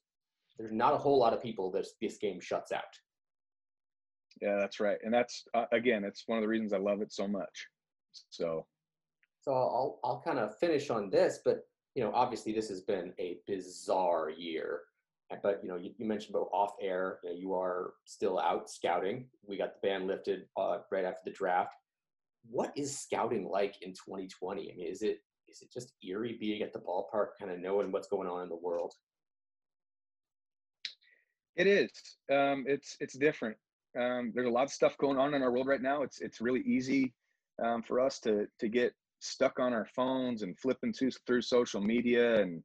there's 0.57 0.71
not 0.73 0.93
a 0.93 0.97
whole 0.97 1.17
lot 1.19 1.33
of 1.33 1.41
people 1.41 1.71
that 1.71 1.85
this 2.01 2.17
game 2.17 2.39
shuts 2.41 2.71
out. 2.73 2.83
Yeah, 4.41 4.57
that's 4.57 4.79
right. 4.79 4.97
And 5.03 5.13
that's 5.13 5.45
uh, 5.53 5.65
again, 5.71 6.03
it's 6.03 6.23
one 6.27 6.37
of 6.37 6.41
the 6.41 6.47
reasons 6.47 6.73
I 6.73 6.77
love 6.77 7.01
it 7.01 7.11
so 7.11 7.27
much. 7.27 7.67
So 8.29 8.65
So 9.41 9.51
I'll 9.53 9.99
I'll 10.03 10.21
kind 10.21 10.39
of 10.39 10.57
finish 10.57 10.89
on 10.89 11.09
this, 11.09 11.39
but 11.43 11.67
you 11.95 12.03
know, 12.03 12.11
obviously 12.13 12.53
this 12.53 12.69
has 12.69 12.81
been 12.81 13.13
a 13.19 13.39
bizarre 13.47 14.29
year. 14.29 14.81
But 15.43 15.59
you 15.61 15.69
know, 15.69 15.75
you, 15.75 15.91
you 15.97 16.05
mentioned 16.07 16.35
about 16.35 16.49
off 16.51 16.73
air. 16.81 17.19
You, 17.23 17.29
know, 17.29 17.35
you 17.35 17.53
are 17.53 17.93
still 18.05 18.39
out 18.39 18.69
scouting. 18.69 19.27
We 19.47 19.57
got 19.57 19.73
the 19.75 19.87
ban 19.87 20.07
lifted 20.07 20.45
uh, 20.57 20.79
right 20.91 21.05
after 21.05 21.21
the 21.25 21.31
draft. 21.31 21.75
What 22.49 22.71
is 22.75 22.97
scouting 22.97 23.47
like 23.47 23.75
in 23.81 23.91
2020? 23.91 24.71
I 24.71 24.75
mean, 24.75 24.87
is 24.87 25.03
it 25.03 25.19
is 25.47 25.61
it 25.61 25.71
just 25.71 25.93
eerie 26.07 26.37
being 26.39 26.61
at 26.61 26.73
the 26.73 26.79
ballpark, 26.79 27.29
kind 27.39 27.51
of 27.51 27.59
knowing 27.59 27.91
what's 27.91 28.07
going 28.07 28.27
on 28.27 28.43
in 28.43 28.49
the 28.49 28.55
world? 28.55 28.93
It 31.55 31.67
is. 31.67 31.91
Um, 32.31 32.65
it's 32.67 32.95
it's 32.99 33.17
different. 33.17 33.57
Um, 33.99 34.31
there's 34.33 34.47
a 34.47 34.51
lot 34.51 34.63
of 34.63 34.71
stuff 34.71 34.97
going 34.97 35.17
on 35.17 35.33
in 35.33 35.43
our 35.43 35.51
world 35.51 35.67
right 35.67 35.81
now. 35.81 36.03
It's 36.03 36.21
it's 36.21 36.41
really 36.41 36.61
easy 36.61 37.13
um, 37.63 37.83
for 37.83 37.99
us 37.99 38.19
to 38.21 38.47
to 38.59 38.67
get 38.67 38.93
stuck 39.19 39.59
on 39.59 39.73
our 39.73 39.85
phones 39.95 40.43
and 40.43 40.57
flipping 40.57 40.93
through, 40.93 41.11
through 41.27 41.41
social 41.41 41.81
media 41.81 42.41
and 42.41 42.63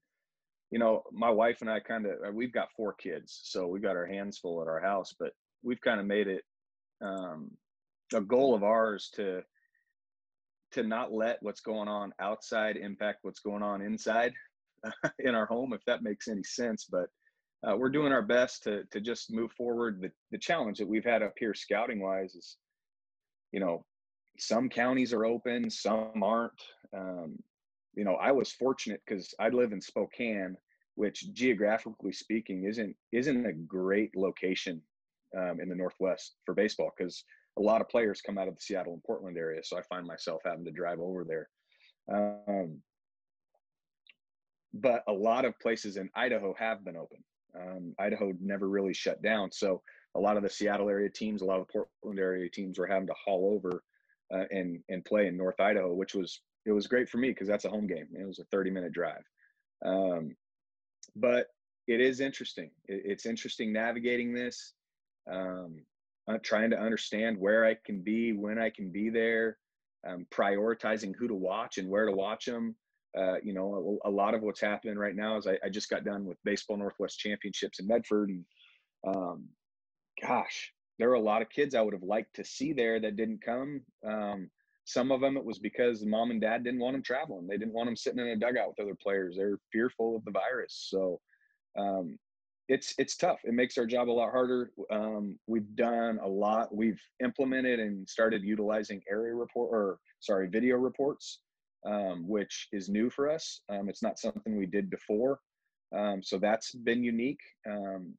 you 0.70 0.78
know 0.78 1.02
my 1.12 1.30
wife 1.30 1.58
and 1.60 1.70
i 1.70 1.80
kind 1.80 2.06
of 2.06 2.12
uh, 2.26 2.32
we've 2.32 2.52
got 2.52 2.72
four 2.76 2.94
kids 2.94 3.40
so 3.42 3.66
we've 3.66 3.82
got 3.82 3.96
our 3.96 4.06
hands 4.06 4.38
full 4.38 4.62
at 4.62 4.68
our 4.68 4.80
house 4.80 5.14
but 5.18 5.32
we've 5.62 5.80
kind 5.80 6.00
of 6.00 6.06
made 6.06 6.28
it 6.28 6.42
um, 7.02 7.50
a 8.14 8.20
goal 8.20 8.54
of 8.54 8.62
ours 8.62 9.10
to 9.14 9.42
to 10.72 10.82
not 10.82 11.12
let 11.12 11.38
what's 11.42 11.60
going 11.60 11.88
on 11.88 12.12
outside 12.20 12.76
impact 12.76 13.18
what's 13.22 13.40
going 13.40 13.62
on 13.62 13.82
inside 13.82 14.32
in 15.18 15.34
our 15.34 15.46
home 15.46 15.72
if 15.72 15.84
that 15.86 16.02
makes 16.02 16.28
any 16.28 16.42
sense 16.42 16.86
but 16.90 17.06
uh, 17.66 17.76
we're 17.76 17.90
doing 17.90 18.12
our 18.12 18.22
best 18.22 18.62
to 18.64 18.84
to 18.90 19.00
just 19.00 19.32
move 19.32 19.52
forward 19.52 20.00
the, 20.00 20.10
the 20.30 20.38
challenge 20.38 20.78
that 20.78 20.88
we've 20.88 21.04
had 21.04 21.22
up 21.22 21.34
here 21.38 21.54
scouting 21.54 22.00
wise 22.00 22.34
is 22.34 22.56
you 23.52 23.60
know 23.60 23.84
some 24.38 24.68
counties 24.68 25.12
are 25.12 25.24
open, 25.24 25.70
some 25.70 26.22
aren't. 26.22 26.62
Um, 26.96 27.36
you 27.94 28.04
know, 28.04 28.14
I 28.14 28.32
was 28.32 28.52
fortunate 28.52 29.00
because 29.06 29.34
I 29.38 29.48
live 29.48 29.72
in 29.72 29.80
Spokane, 29.80 30.56
which 30.96 31.32
geographically 31.32 32.12
speaking 32.12 32.64
isn't 32.64 32.96
isn't 33.12 33.46
a 33.46 33.52
great 33.52 34.16
location 34.16 34.82
um, 35.38 35.60
in 35.60 35.68
the 35.68 35.74
Northwest 35.74 36.36
for 36.44 36.54
baseball 36.54 36.90
because 36.96 37.24
a 37.58 37.62
lot 37.62 37.80
of 37.80 37.88
players 37.88 38.20
come 38.20 38.36
out 38.38 38.48
of 38.48 38.56
the 38.56 38.60
Seattle 38.60 38.94
and 38.94 39.04
Portland 39.04 39.36
area. 39.36 39.62
So 39.62 39.78
I 39.78 39.82
find 39.82 40.06
myself 40.06 40.42
having 40.44 40.64
to 40.64 40.72
drive 40.72 40.98
over 40.98 41.24
there. 41.24 41.48
Um, 42.12 42.80
but 44.74 45.04
a 45.06 45.12
lot 45.12 45.44
of 45.44 45.58
places 45.60 45.96
in 45.96 46.10
Idaho 46.16 46.52
have 46.58 46.84
been 46.84 46.96
open. 46.96 47.22
Um, 47.58 47.94
Idaho 47.98 48.32
never 48.40 48.68
really 48.68 48.94
shut 48.94 49.22
down. 49.22 49.52
So 49.52 49.82
a 50.14 50.20
lot 50.20 50.36
of 50.36 50.42
the 50.42 50.50
Seattle 50.50 50.88
area 50.88 51.08
teams, 51.08 51.42
a 51.42 51.44
lot 51.44 51.60
of 51.60 51.66
the 51.66 51.72
Portland 51.72 52.18
area 52.18 52.48
teams 52.50 52.78
were 52.78 52.86
having 52.86 53.06
to 53.06 53.14
haul 53.24 53.52
over 53.54 53.82
uh, 54.32 54.44
and 54.50 54.80
and 54.88 55.04
play 55.04 55.26
in 55.26 55.36
North 55.36 55.60
Idaho, 55.60 55.92
which 55.92 56.14
was 56.14 56.40
it 56.66 56.72
was 56.72 56.86
great 56.86 57.08
for 57.08 57.18
me 57.18 57.28
because 57.28 57.48
that's 57.48 57.64
a 57.64 57.70
home 57.70 57.86
game. 57.86 58.08
It 58.18 58.26
was 58.26 58.38
a 58.38 58.44
30 58.44 58.70
minute 58.70 58.92
drive. 58.92 59.24
Um, 59.84 60.34
but 61.16 61.48
it 61.86 62.00
is 62.00 62.20
interesting. 62.20 62.70
It, 62.88 63.02
it's 63.04 63.26
interesting 63.26 63.72
navigating 63.72 64.32
this, 64.32 64.72
um, 65.30 65.76
uh, 66.28 66.38
trying 66.42 66.70
to 66.70 66.80
understand 66.80 67.38
where 67.38 67.64
I 67.66 67.76
can 67.84 68.00
be, 68.00 68.32
when 68.32 68.58
I 68.58 68.70
can 68.70 68.90
be 68.90 69.10
there, 69.10 69.58
um, 70.08 70.26
prioritizing 70.32 71.14
who 71.14 71.28
to 71.28 71.34
watch 71.34 71.78
and 71.78 71.88
where 71.88 72.06
to 72.06 72.12
watch 72.12 72.46
them. 72.46 72.74
Uh, 73.16 73.36
you 73.42 73.52
know, 73.54 73.98
a, 74.04 74.08
a, 74.08 74.10
lot 74.10 74.34
of 74.34 74.42
what's 74.42 74.60
happening 74.60 74.96
right 74.96 75.14
now 75.14 75.36
is 75.36 75.46
I, 75.46 75.56
I, 75.64 75.68
just 75.68 75.88
got 75.88 76.04
done 76.04 76.24
with 76.24 76.36
Baseball 76.44 76.76
Northwest 76.76 77.20
Championships 77.20 77.78
in 77.78 77.86
Medford, 77.86 78.28
and 78.28 78.44
um, 79.06 79.44
gosh, 80.20 80.72
there 80.98 81.08
were 81.08 81.14
a 81.14 81.20
lot 81.20 81.40
of 81.40 81.48
kids 81.48 81.74
I 81.74 81.80
would 81.80 81.94
have 81.94 82.02
liked 82.02 82.34
to 82.36 82.44
see 82.44 82.72
there 82.72 82.98
that 83.00 83.16
didn't 83.16 83.42
come. 83.44 83.82
Um, 84.04 84.50
some 84.84 85.10
of 85.10 85.20
them 85.20 85.36
it 85.36 85.44
was 85.44 85.58
because 85.58 86.04
mom 86.04 86.30
and 86.30 86.40
dad 86.40 86.64
didn't 86.64 86.80
want 86.80 86.94
them 86.94 87.02
traveling. 87.02 87.46
They 87.46 87.56
didn't 87.56 87.72
want 87.72 87.86
them 87.86 87.96
sitting 87.96 88.20
in 88.20 88.28
a 88.28 88.36
dugout 88.36 88.68
with 88.68 88.80
other 88.80 88.96
players. 89.00 89.36
They're 89.36 89.58
fearful 89.72 90.16
of 90.16 90.24
the 90.24 90.30
virus. 90.30 90.88
So 90.90 91.20
um, 91.78 92.18
it's 92.68 92.94
it's 92.98 93.16
tough. 93.16 93.40
It 93.44 93.54
makes 93.54 93.76
our 93.78 93.86
job 93.86 94.08
a 94.08 94.12
lot 94.12 94.30
harder. 94.30 94.70
Um, 94.90 95.38
we've 95.46 95.74
done 95.74 96.18
a 96.22 96.28
lot. 96.28 96.74
We've 96.74 97.00
implemented 97.22 97.80
and 97.80 98.08
started 98.08 98.42
utilizing 98.42 99.02
area 99.10 99.34
report 99.34 99.70
or 99.72 99.98
sorry 100.20 100.48
video 100.48 100.76
reports, 100.76 101.40
um, 101.84 102.26
which 102.28 102.68
is 102.72 102.88
new 102.88 103.10
for 103.10 103.30
us. 103.30 103.60
Um, 103.68 103.88
it's 103.88 104.02
not 104.02 104.18
something 104.18 104.56
we 104.56 104.66
did 104.66 104.90
before. 104.90 105.40
Um, 105.94 106.22
so 106.22 106.38
that's 106.38 106.74
been 106.74 107.04
unique. 107.04 107.40
Um, 107.70 108.14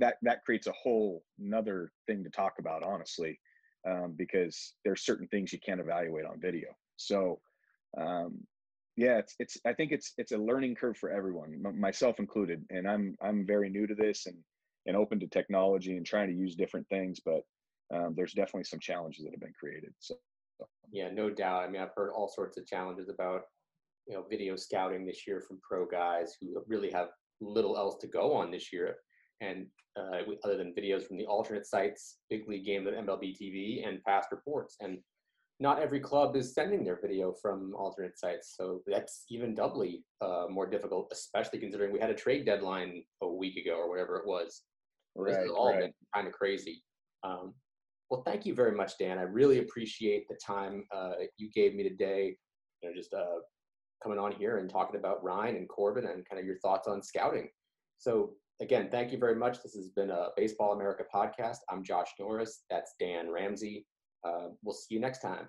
that 0.00 0.16
that 0.22 0.44
creates 0.44 0.66
a 0.66 0.72
whole 0.72 1.22
another 1.38 1.92
thing 2.06 2.24
to 2.24 2.30
talk 2.30 2.54
about 2.58 2.82
honestly 2.82 3.38
um, 3.88 4.14
because 4.16 4.74
there's 4.84 5.04
certain 5.04 5.28
things 5.28 5.52
you 5.52 5.60
can't 5.64 5.80
evaluate 5.80 6.26
on 6.26 6.40
video 6.40 6.68
so 6.96 7.38
um, 7.98 8.38
yeah 8.96 9.18
it's 9.18 9.34
it's 9.38 9.58
i 9.66 9.72
think 9.72 9.92
it's 9.92 10.12
it's 10.18 10.32
a 10.32 10.38
learning 10.38 10.74
curve 10.74 10.96
for 10.96 11.10
everyone 11.10 11.62
myself 11.78 12.18
included 12.18 12.64
and 12.70 12.88
i'm 12.88 13.16
i'm 13.22 13.46
very 13.46 13.70
new 13.70 13.86
to 13.86 13.94
this 13.94 14.26
and 14.26 14.36
and 14.86 14.96
open 14.96 15.20
to 15.20 15.28
technology 15.28 15.96
and 15.96 16.06
trying 16.06 16.28
to 16.28 16.34
use 16.34 16.56
different 16.56 16.88
things 16.88 17.20
but 17.24 17.42
um, 17.94 18.14
there's 18.16 18.32
definitely 18.32 18.64
some 18.64 18.80
challenges 18.80 19.24
that 19.24 19.32
have 19.32 19.40
been 19.40 19.52
created 19.58 19.92
so 19.98 20.14
yeah 20.92 21.08
no 21.12 21.30
doubt 21.30 21.62
i 21.62 21.68
mean 21.68 21.80
i've 21.80 21.94
heard 21.96 22.10
all 22.10 22.28
sorts 22.28 22.58
of 22.58 22.66
challenges 22.66 23.08
about 23.08 23.42
you 24.06 24.14
know 24.14 24.24
video 24.28 24.56
scouting 24.56 25.06
this 25.06 25.26
year 25.26 25.40
from 25.40 25.60
pro 25.62 25.86
guys 25.86 26.36
who 26.40 26.62
really 26.66 26.90
have 26.90 27.08
little 27.40 27.76
else 27.76 27.96
to 27.98 28.06
go 28.06 28.34
on 28.34 28.50
this 28.50 28.72
year 28.72 28.96
and 29.40 29.66
uh, 29.96 30.18
other 30.44 30.56
than 30.56 30.74
videos 30.74 31.06
from 31.06 31.16
the 31.16 31.26
alternate 31.26 31.66
sites, 31.66 32.18
big 32.28 32.48
league 32.48 32.64
games 32.64 32.86
at 32.86 32.94
MLB 32.94 33.36
TV, 33.40 33.86
and 33.86 34.02
past 34.04 34.28
reports. 34.30 34.76
And 34.80 34.98
not 35.58 35.80
every 35.80 36.00
club 36.00 36.36
is 36.36 36.54
sending 36.54 36.84
their 36.84 36.98
video 37.00 37.34
from 37.40 37.74
alternate 37.76 38.18
sites, 38.18 38.54
so 38.56 38.82
that's 38.86 39.24
even 39.28 39.54
doubly 39.54 40.04
uh, 40.20 40.46
more 40.48 40.68
difficult, 40.68 41.08
especially 41.12 41.58
considering 41.58 41.92
we 41.92 42.00
had 42.00 42.10
a 42.10 42.14
trade 42.14 42.46
deadline 42.46 43.02
a 43.22 43.28
week 43.28 43.56
ago 43.56 43.76
or 43.76 43.88
whatever 43.88 44.16
it 44.16 44.26
was. 44.26 44.62
Right, 45.16 45.32
this 45.32 45.38
has 45.42 45.50
all 45.50 45.72
right. 45.72 45.80
been 45.80 45.92
kind 46.14 46.26
of 46.26 46.32
crazy. 46.32 46.82
Um, 47.24 47.54
well, 48.10 48.22
thank 48.22 48.44
you 48.44 48.54
very 48.54 48.72
much, 48.72 48.98
Dan. 48.98 49.18
I 49.18 49.22
really 49.22 49.60
appreciate 49.60 50.26
the 50.28 50.36
time 50.44 50.84
uh, 50.92 51.12
you 51.36 51.48
gave 51.50 51.74
me 51.74 51.84
today. 51.84 52.36
You 52.82 52.88
know, 52.88 52.94
just 52.94 53.14
uh, 53.14 53.38
coming 54.02 54.18
on 54.18 54.32
here 54.32 54.58
and 54.58 54.68
talking 54.68 54.98
about 54.98 55.22
Ryne 55.22 55.56
and 55.56 55.68
Corbin 55.68 56.06
and 56.06 56.28
kind 56.28 56.40
of 56.40 56.44
your 56.44 56.58
thoughts 56.58 56.88
on 56.88 57.02
scouting. 57.02 57.48
So 57.98 58.32
again, 58.60 58.88
thank 58.90 59.12
you 59.12 59.18
very 59.18 59.36
much. 59.36 59.62
This 59.62 59.74
has 59.74 59.90
been 59.90 60.10
a 60.10 60.28
Baseball 60.36 60.72
America 60.72 61.04
podcast. 61.14 61.58
I'm 61.70 61.84
Josh 61.84 62.08
Norris. 62.18 62.64
That's 62.68 62.94
Dan 62.98 63.30
Ramsey. 63.30 63.86
Uh, 64.26 64.48
we'll 64.64 64.74
see 64.74 64.94
you 64.94 65.00
next 65.00 65.20
time. 65.20 65.48